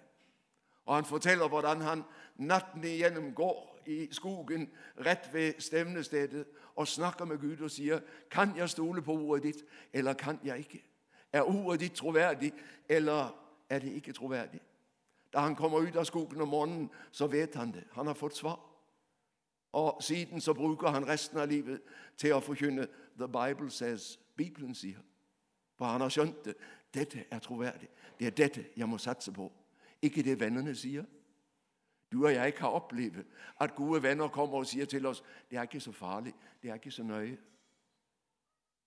Og 0.85 0.95
han 0.95 1.05
fortæller, 1.05 1.47
hvordan 1.47 1.81
han 1.81 2.03
natten 2.35 2.83
igennem 2.83 3.33
går 3.33 3.79
i 3.85 4.07
skogen 4.11 4.69
ret 5.05 5.29
ved 5.33 5.53
stemnestedet, 5.59 6.45
og 6.75 6.87
snakker 6.87 7.25
med 7.25 7.37
Gud 7.37 7.61
og 7.61 7.71
siger, 7.71 7.99
kan 8.31 8.57
jeg 8.57 8.69
stole 8.69 9.01
på 9.01 9.11
ordet 9.11 9.43
dit, 9.43 9.65
eller 9.93 10.13
kan 10.13 10.39
jeg 10.43 10.57
ikke? 10.57 10.85
Er 11.33 11.41
ordet 11.41 11.79
dit 11.79 11.91
troværdigt, 11.91 12.55
eller 12.89 13.35
er 13.69 13.79
det 13.79 13.91
ikke 13.91 14.13
troværdigt? 14.13 14.63
Da 15.33 15.39
han 15.39 15.55
kommer 15.55 15.77
ud 15.77 15.91
af 15.91 16.05
skogen 16.05 16.41
om 16.41 16.47
morgenen, 16.47 16.89
så 17.11 17.27
ved 17.27 17.47
han 17.55 17.73
det. 17.73 17.83
Han 17.91 18.07
har 18.07 18.13
fået 18.13 18.35
svar. 18.35 18.59
Og 19.71 19.97
siden 20.03 20.41
så 20.41 20.53
bruger 20.53 20.87
han 20.87 21.07
resten 21.07 21.39
af 21.39 21.49
livet 21.49 21.81
til 22.17 22.27
at 22.27 22.43
forkynde, 22.43 22.87
the 23.19 23.27
Bible 23.27 23.71
says, 23.71 24.19
Bibelen 24.35 24.75
siger. 24.75 24.99
For 25.75 25.85
han 25.85 26.01
har 26.01 26.09
skjønt 26.09 26.45
det. 26.45 26.55
Dette 26.93 27.25
er 27.31 27.39
troværdigt. 27.39 27.91
Det 28.19 28.27
er 28.27 28.31
dette, 28.31 28.65
jeg 28.77 28.89
må 28.89 28.97
satse 28.97 29.31
på. 29.31 29.51
Ikke 30.01 30.23
det 30.23 30.39
vennerne 30.39 30.75
siger. 30.75 31.03
Du 32.11 32.25
og 32.25 32.33
jeg 32.33 32.55
kan 32.55 32.67
opleve, 32.67 33.23
at 33.59 33.75
gode 33.75 34.03
venner 34.03 34.27
kommer 34.27 34.57
og 34.57 34.65
siger 34.65 34.85
til 34.85 35.05
os, 35.05 35.23
det 35.49 35.57
er 35.57 35.61
ikke 35.61 35.79
så 35.79 35.91
farligt, 35.91 36.35
det 36.61 36.69
er 36.69 36.73
ikke 36.73 36.91
så 36.91 37.03
nøje. 37.03 37.37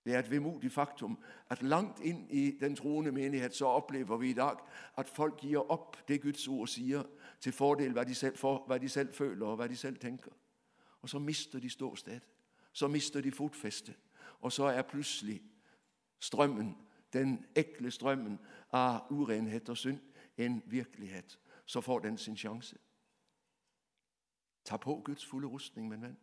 Det 0.05 0.15
er 0.15 0.19
et 0.19 0.31
vemodigt 0.31 0.73
faktum, 0.73 1.23
at 1.49 1.63
langt 1.63 1.99
ind 1.99 2.31
i 2.31 2.57
den 2.59 2.75
troende 2.75 3.11
menighed, 3.11 3.51
så 3.51 3.65
oplever 3.65 4.17
vi 4.17 4.29
i 4.29 4.33
dag, 4.33 4.55
at 4.97 5.09
folk 5.09 5.39
giver 5.39 5.71
op 5.71 6.07
det 6.07 6.21
Guds 6.21 6.47
ord 6.47 6.67
siger, 6.67 7.03
til 7.39 7.51
fordel 7.51 7.91
hvad 7.91 8.05
de 8.05 8.15
selv, 8.15 8.37
for, 8.37 8.63
hvad 8.67 8.79
de 8.79 8.89
selv 8.89 9.13
føler 9.13 9.45
og 9.45 9.55
hvad 9.55 9.69
de 9.69 9.75
selv 9.75 9.97
tænker. 9.97 10.31
Og 11.01 11.09
så 11.09 11.19
mister 11.19 11.59
de 11.59 11.69
ståsted. 11.69 12.19
Så 12.71 12.87
mister 12.87 13.21
de 13.21 13.31
fodfæste. 13.31 13.95
Og 14.39 14.51
så 14.51 14.63
er 14.63 14.81
pludselig 14.81 15.43
strømmen, 16.19 16.77
den 17.13 17.45
ækle 17.55 17.91
strømmen 17.91 18.39
af 18.71 18.99
urenhed 19.09 19.69
og 19.69 19.77
synd, 19.77 19.99
en 20.37 20.63
virkelighed. 20.65 21.23
Så 21.65 21.81
får 21.81 21.99
den 21.99 22.17
sin 22.17 22.37
chance. 22.37 22.77
Tag 24.65 24.79
på 24.79 25.01
Guds 25.05 25.25
fulde 25.25 25.47
rustning, 25.47 25.89
min 25.89 26.01
ven. 26.01 26.17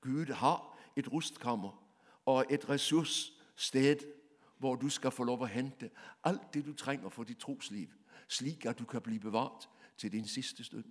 Gud 0.00 0.26
har 0.26 0.78
et 0.96 1.12
rustkammer 1.12 1.86
og 2.24 2.46
et 2.50 2.68
ressourcested, 2.68 3.96
hvor 4.58 4.74
du 4.74 4.88
skal 4.88 5.10
få 5.10 5.24
lov 5.24 5.42
at 5.42 5.48
hente 5.48 5.90
alt 6.24 6.54
det, 6.54 6.64
du 6.64 6.72
trænger 6.74 7.08
for 7.08 7.24
dit 7.24 7.38
trosliv, 7.38 7.88
slik 8.28 8.66
at 8.66 8.78
du 8.78 8.84
kan 8.84 9.02
blive 9.02 9.20
bevaret 9.20 9.68
til 9.96 10.12
din 10.12 10.26
sidste 10.26 10.64
stund. 10.64 10.84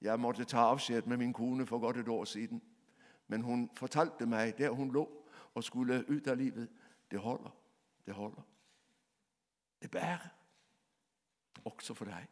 Jeg 0.00 0.20
måtte 0.20 0.44
tage 0.44 0.62
afsked 0.62 1.02
med 1.02 1.16
min 1.16 1.32
kone 1.32 1.66
for 1.66 1.78
godt 1.78 1.96
et 1.96 2.08
år 2.08 2.24
siden, 2.24 2.62
men 3.26 3.42
hun 3.42 3.70
fortalte 3.76 4.26
mig, 4.26 4.58
der 4.58 4.70
hun 4.70 4.92
lå 4.92 5.24
og 5.54 5.64
skulle 5.64 6.10
ud 6.10 6.20
af 6.20 6.38
livet, 6.38 6.68
det 7.10 7.20
holder, 7.20 7.50
det 8.06 8.14
holder. 8.14 8.42
Det 9.82 9.90
bærer. 9.90 10.28
Også 11.64 11.94
for 11.94 12.04
dig. 12.04 12.26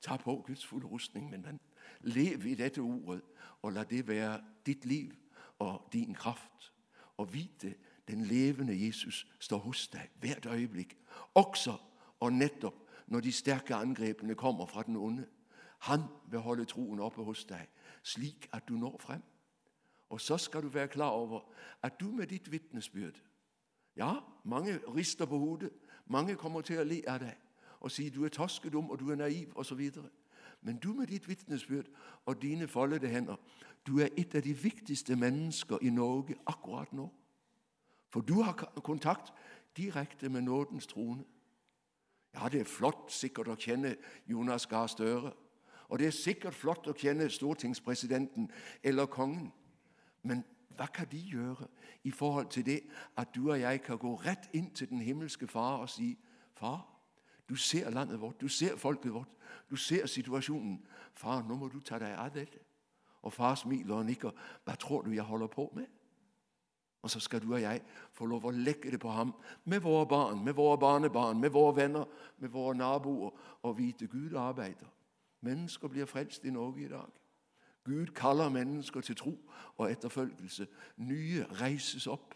Tag 0.00 0.18
på 0.18 0.42
Guds 0.46 0.66
fulde 0.66 0.86
rustning, 0.86 1.30
men 1.30 1.42
man 1.42 1.60
lev 2.00 2.46
i 2.46 2.54
dette 2.54 2.78
ordet, 2.78 3.22
og 3.62 3.72
lad 3.72 3.84
det 3.84 4.08
være 4.08 4.44
dit 4.66 4.84
liv 4.84 5.12
og 5.58 5.88
din 5.92 6.14
kraft. 6.14 6.72
Og 7.16 7.34
vite, 7.34 7.74
den 8.08 8.20
levende 8.20 8.86
Jesus 8.86 9.32
står 9.40 9.58
hos 9.58 9.88
dig 9.88 10.08
hvert 10.20 10.46
øjeblik. 10.46 10.98
Også 11.34 11.76
og 12.20 12.32
netop, 12.32 12.74
når 13.06 13.20
de 13.20 13.32
stærke 13.32 13.74
angrebene 13.74 14.34
kommer 14.34 14.66
fra 14.66 14.82
den 14.82 14.96
onde. 14.96 15.26
Han 15.78 16.00
vil 16.30 16.40
holde 16.40 16.64
troen 16.64 17.00
oppe 17.00 17.22
hos 17.22 17.44
dig, 17.44 17.68
slik 18.02 18.48
at 18.52 18.68
du 18.68 18.74
når 18.74 18.96
frem. 19.00 19.22
Og 20.08 20.20
så 20.20 20.38
skal 20.38 20.62
du 20.62 20.68
være 20.68 20.88
klar 20.88 21.08
over, 21.08 21.40
at 21.82 22.00
du 22.00 22.10
med 22.10 22.26
dit 22.26 22.52
vidnesbyrd, 22.52 23.22
ja, 23.96 24.14
mange 24.44 24.78
rister 24.96 25.26
på 25.26 25.38
hovedet, 25.38 25.70
mange 26.06 26.36
kommer 26.36 26.60
til 26.60 26.74
at 26.74 26.86
le 26.86 27.02
af 27.06 27.18
dig, 27.18 27.36
og 27.80 27.90
sige, 27.90 28.10
du 28.10 28.24
er 28.24 28.28
toskedum, 28.28 28.90
og 28.90 28.98
du 28.98 29.10
er 29.10 29.14
naiv, 29.14 29.52
og 29.54 29.66
så 29.66 29.74
videre. 29.74 30.08
Men 30.60 30.76
du 30.76 30.92
med 30.92 31.06
dit 31.06 31.28
vidnesbyrd 31.28 31.86
og 32.26 32.42
dine 32.42 32.68
foldede 32.68 33.08
hænder, 33.08 33.36
du 33.86 33.98
er 33.98 34.08
et 34.16 34.34
af 34.34 34.42
de 34.42 34.54
vigtigste 34.54 35.16
mennesker 35.16 35.78
i 35.82 35.90
Norge 35.90 36.36
akkurat 36.46 36.92
nu. 36.92 37.10
For 38.10 38.20
du 38.20 38.42
har 38.42 38.52
kontakt 38.84 39.32
direkte 39.76 40.28
med 40.28 40.40
nådens 40.40 40.86
trone. 40.86 41.24
Ja, 42.34 42.48
det 42.48 42.60
er 42.60 42.64
flot 42.64 43.12
sikkert 43.12 43.48
at 43.48 43.58
kende 43.58 43.96
Jonas 44.26 44.66
Gahr 44.66 44.86
Støre. 44.86 45.32
Og 45.88 45.98
det 45.98 46.06
er 46.06 46.10
sikkert 46.10 46.54
flot 46.54 46.86
at 46.88 46.96
kende 46.96 47.30
stortingspræsidenten 47.30 48.50
eller 48.82 49.06
kongen. 49.06 49.52
Men 50.28 50.44
hvad 50.76 50.86
kan 50.94 51.06
de 51.10 51.30
gøre 51.32 51.56
i 52.04 52.10
forhold 52.10 52.48
til 52.48 52.66
det, 52.66 52.80
at 53.16 53.28
du 53.34 53.50
og 53.50 53.60
jeg 53.60 53.82
kan 53.82 53.98
gå 53.98 54.14
ret 54.14 54.50
ind 54.52 54.70
til 54.70 54.88
den 54.88 55.00
himmelske 55.00 55.48
far 55.48 55.76
og 55.76 55.88
sige, 55.88 56.18
far, 56.54 56.86
du 57.48 57.54
ser 57.54 57.90
landet 57.90 58.20
vort, 58.20 58.40
du 58.40 58.48
ser 58.48 58.76
folket 58.76 59.14
vort, 59.14 59.28
du 59.70 59.76
ser 59.76 60.06
situationen. 60.06 60.86
Far, 61.14 61.42
nu 61.42 61.56
må 61.56 61.68
du 61.68 61.80
tage 61.80 61.98
dig 61.98 62.08
af 62.08 62.30
det. 62.30 62.58
Og 63.22 63.32
far 63.32 63.54
smiler 63.54 63.94
og 63.94 64.06
nikker. 64.06 64.30
Hvad 64.64 64.76
tror 64.76 65.02
du, 65.02 65.10
jeg 65.10 65.22
holder 65.22 65.46
på 65.46 65.72
med? 65.74 65.86
Og 67.02 67.10
så 67.10 67.20
skal 67.20 67.42
du 67.42 67.54
og 67.54 67.60
jeg 67.60 67.80
få 68.12 68.26
lov 68.26 68.48
at 68.48 68.54
lægge 68.54 68.90
det 68.90 69.00
på 69.00 69.08
ham 69.08 69.34
med 69.64 69.80
vores 69.80 70.08
barn, 70.08 70.44
med 70.44 70.52
vores 70.52 70.80
barnebarn, 70.80 71.40
med 71.40 71.50
vores 71.50 71.76
venner, 71.76 72.04
med 72.38 72.48
vores 72.48 72.78
naboer 72.78 73.30
og 73.62 73.78
vite, 73.78 74.06
Gud 74.06 74.34
arbejder. 74.34 74.86
Mennesker 75.40 75.88
bliver 75.88 76.06
frelst 76.06 76.44
i 76.44 76.50
Norge 76.50 76.84
i 76.84 76.88
dag. 76.88 77.08
Gud 77.88 78.06
kalder 78.06 78.48
mennesker 78.48 79.00
til 79.00 79.16
tro 79.16 79.38
og 79.76 79.90
efterfølgelse. 79.90 80.66
Nye 80.96 81.44
rejses 81.52 82.06
op. 82.06 82.34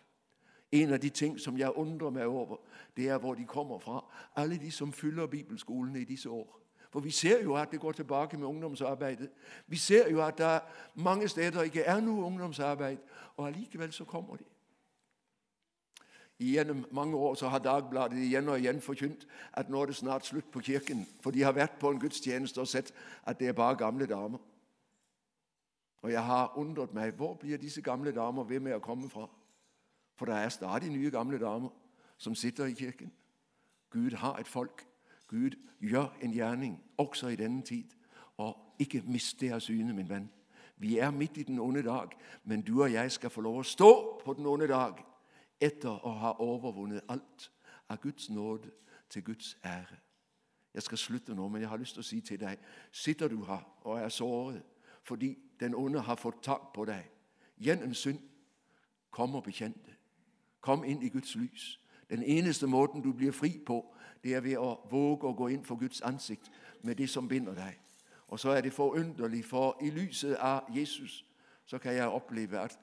En 0.73 0.93
af 0.93 1.01
de 1.01 1.09
ting, 1.09 1.41
som 1.41 1.59
jeg 1.59 1.71
undrer 1.77 2.11
mig 2.11 2.27
over, 2.27 2.57
det 2.97 3.09
er, 3.09 3.19
hvor 3.19 3.35
de 3.35 3.45
kommer 3.45 3.79
fra. 3.79 4.05
Alle 4.37 4.59
de, 4.59 4.71
som 4.71 4.93
fylder 4.93 5.27
bibelskolen 5.27 5.97
i 5.97 6.05
disse 6.05 6.31
år. 6.31 6.61
For 6.91 7.01
vi 7.01 7.11
ser 7.11 7.43
jo, 7.43 7.55
at 7.55 7.71
det 7.71 7.81
går 7.81 7.93
tilbage 7.93 8.37
med 8.37 8.47
ungdomsarbejdet. 8.47 9.31
Vi 9.67 9.77
ser 9.77 10.11
jo, 10.11 10.27
at 10.27 10.39
der 10.39 10.61
mange 10.95 11.29
steder 11.29 11.63
ikke 11.63 11.81
er 11.81 12.01
nu 12.01 12.25
ungdomsarbejde, 12.25 13.01
og 13.37 13.47
alligevel 13.47 13.93
så 13.93 14.05
kommer 14.05 14.37
det. 14.37 14.47
I 16.39 16.53
gennem 16.53 16.85
mange 16.93 17.17
år 17.17 17.35
så 17.35 17.49
har 17.49 17.59
Dagbladet 17.59 18.19
igen 18.19 18.49
og 18.49 18.61
igen 18.61 18.81
forkyndt, 18.81 19.27
at 19.53 19.69
nu 19.69 19.81
er 19.81 19.87
det 19.87 19.97
snart 19.97 20.27
slut 20.27 20.45
på 20.53 20.61
kirken, 20.61 21.09
for 21.21 21.31
de 21.31 21.43
har 21.43 21.53
været 21.53 21.71
på 21.71 21.91
en 21.91 22.01
gudstjeneste 22.01 22.59
og 22.59 22.69
set, 22.69 22.95
at 23.27 23.41
det 23.41 23.49
er 23.49 23.53
bare 23.53 23.77
gamle 23.77 24.07
damer. 24.07 24.39
Og 26.03 26.13
jeg 26.13 26.25
har 26.25 26.59
undret 26.59 26.95
mig, 26.95 27.11
hvor 27.11 27.35
bliver 27.35 27.59
disse 27.59 27.83
gamle 27.83 28.13
damer 28.13 28.45
ved 28.45 28.61
med 28.61 28.73
at 28.73 28.83
komme 28.83 29.11
fra? 29.11 29.29
For 30.15 30.27
der 30.27 30.35
er 30.35 30.49
stadig 30.49 30.91
nye 30.91 31.11
gamle 31.11 31.39
damer, 31.39 31.69
som 32.17 32.35
sitter 32.35 32.65
i 32.65 32.73
kirken. 32.73 33.13
Gud 33.91 34.11
har 34.11 34.37
et 34.37 34.49
folk. 34.49 34.87
Gud 35.27 35.51
gør 35.91 36.17
en 36.23 36.33
gerning, 36.33 36.83
også 36.97 37.29
i 37.29 37.37
denne 37.37 37.63
tid. 37.63 37.85
Og 38.37 38.75
ikke 38.79 39.03
mist 39.07 39.41
det 39.41 39.49
her 39.49 39.59
syne, 39.59 39.93
min 39.93 40.09
ven. 40.09 40.31
Vi 40.77 40.99
er 40.99 41.11
midt 41.11 41.37
i 41.37 41.43
den 41.43 41.59
onde 41.59 41.83
dag, 41.83 42.09
men 42.45 42.63
du 42.63 42.83
og 42.83 42.93
jeg 42.93 43.13
skal 43.13 43.31
få 43.31 43.41
lov 43.41 43.61
at 43.61 43.67
stå 43.67 44.21
på 44.25 44.33
den 44.33 44.47
onde 44.47 44.69
dag, 44.69 44.95
efter 45.61 46.07
at 46.07 46.15
have 46.15 46.41
overvundet 46.41 47.01
alt 47.09 47.53
af 47.89 48.01
Guds 48.01 48.31
nåde 48.31 48.71
til 49.11 49.25
Guds 49.25 49.59
ære. 49.65 49.97
Jeg 50.75 50.83
skal 50.83 50.99
slutte 50.99 51.35
nu, 51.35 51.49
men 51.49 51.61
jeg 51.61 51.69
har 51.69 51.77
lyst 51.77 51.93
til 51.93 52.01
at 52.01 52.05
sige 52.05 52.23
til 52.23 52.41
dig, 52.41 52.59
sitter 52.93 53.29
du 53.29 53.45
her 53.45 53.79
og 53.81 54.01
er 54.01 54.09
såret, 54.09 54.63
fordi 55.03 55.39
den 55.63 55.75
onde 55.75 56.01
har 56.01 56.15
fået 56.15 56.35
tag 56.43 56.59
på 56.75 56.85
dig, 56.85 57.11
gennem 57.63 57.95
synd, 57.95 58.19
kom 59.11 59.35
og 59.35 59.43
bekend 59.43 59.75
det. 59.75 59.95
Kom 60.61 60.85
ind 60.85 61.05
i 61.05 61.09
Guds 61.09 61.35
lys. 61.37 61.81
Den 62.11 62.23
eneste 62.23 62.67
måde, 62.67 63.03
du 63.05 63.13
bliver 63.13 63.33
fri 63.33 63.61
på, 63.67 63.95
det 64.25 64.35
er 64.35 64.41
ved 64.41 64.53
at 64.53 64.91
våge 64.91 65.29
at 65.29 65.37
gå 65.37 65.49
ind 65.49 65.65
for 65.65 65.75
Guds 65.75 66.01
ansigt 66.01 66.53
med 66.83 66.95
det, 66.95 67.11
som 67.11 67.29
binder 67.29 67.55
dig. 67.55 67.79
Og 68.29 68.41
så 68.41 68.51
er 68.51 68.61
det 68.61 68.73
forunderligt, 68.73 69.47
for 69.47 69.79
i 69.83 69.91
lyset 69.91 70.35
af 70.35 70.61
Jesus, 70.69 71.27
så 71.67 71.79
kan 71.79 71.95
jeg 71.95 72.09
opleve, 72.09 72.59
at 72.59 72.79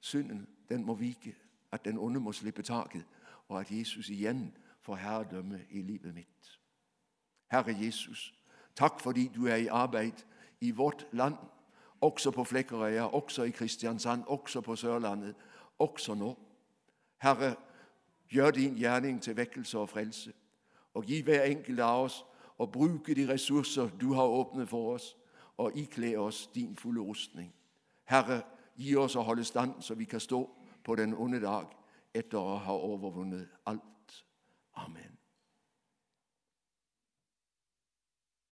synden, 0.00 0.48
den 0.68 0.84
må 0.84 0.94
vike, 0.94 1.36
at 1.72 1.84
den 1.84 1.98
onde 1.98 2.20
må 2.20 2.32
slippe 2.32 2.62
taket, 2.62 3.04
og 3.48 3.60
at 3.60 3.70
Jesus 3.70 4.08
igen 4.08 4.56
får 4.80 4.96
herredømme 4.96 5.60
i 5.70 5.82
livet 5.82 6.14
mit. 6.14 6.60
Herre 7.50 7.76
Jesus, 7.84 8.34
tak 8.74 9.00
fordi 9.00 9.30
du 9.34 9.46
er 9.46 9.56
i 9.56 9.66
arbejde 9.66 10.22
i 10.60 10.70
vort 10.70 11.06
land, 11.12 11.34
også 12.00 12.30
på 12.30 12.44
Flækkereja, 12.44 13.04
også 13.04 13.42
i 13.42 13.50
Kristiansand, 13.50 14.24
også 14.26 14.60
på 14.60 14.76
Sørlandet, 14.76 15.34
også 15.78 16.14
nu. 16.14 16.36
Herre, 17.22 17.54
gør 18.34 18.50
din 18.50 18.74
gerning 18.74 19.22
til 19.22 19.36
vækkelse 19.36 19.78
og 19.78 19.88
frelse, 19.88 20.32
og 20.94 21.04
giv 21.04 21.24
hver 21.24 21.42
enkelt 21.42 21.80
af 21.80 22.02
os 22.02 22.24
at 22.60 22.72
bruge 22.72 23.00
de 23.06 23.32
ressourcer, 23.32 23.88
du 24.00 24.12
har 24.12 24.22
åbnet 24.22 24.68
for 24.68 24.94
os, 24.94 25.16
og 25.56 25.72
iklæde 25.74 26.16
os 26.16 26.46
din 26.46 26.76
fulde 26.76 27.00
rustning. 27.00 27.54
Herre, 28.04 28.42
giv 28.76 28.98
os 28.98 29.16
at 29.16 29.24
holde 29.24 29.44
stand, 29.44 29.82
så 29.82 29.94
vi 29.94 30.04
kan 30.04 30.20
stå 30.20 30.50
på 30.84 30.94
den 30.94 31.14
onde 31.14 31.40
dag, 31.40 31.64
efter 32.14 32.54
at 32.54 32.60
have 32.60 32.80
overvundet 32.80 33.48
alt 33.66 34.26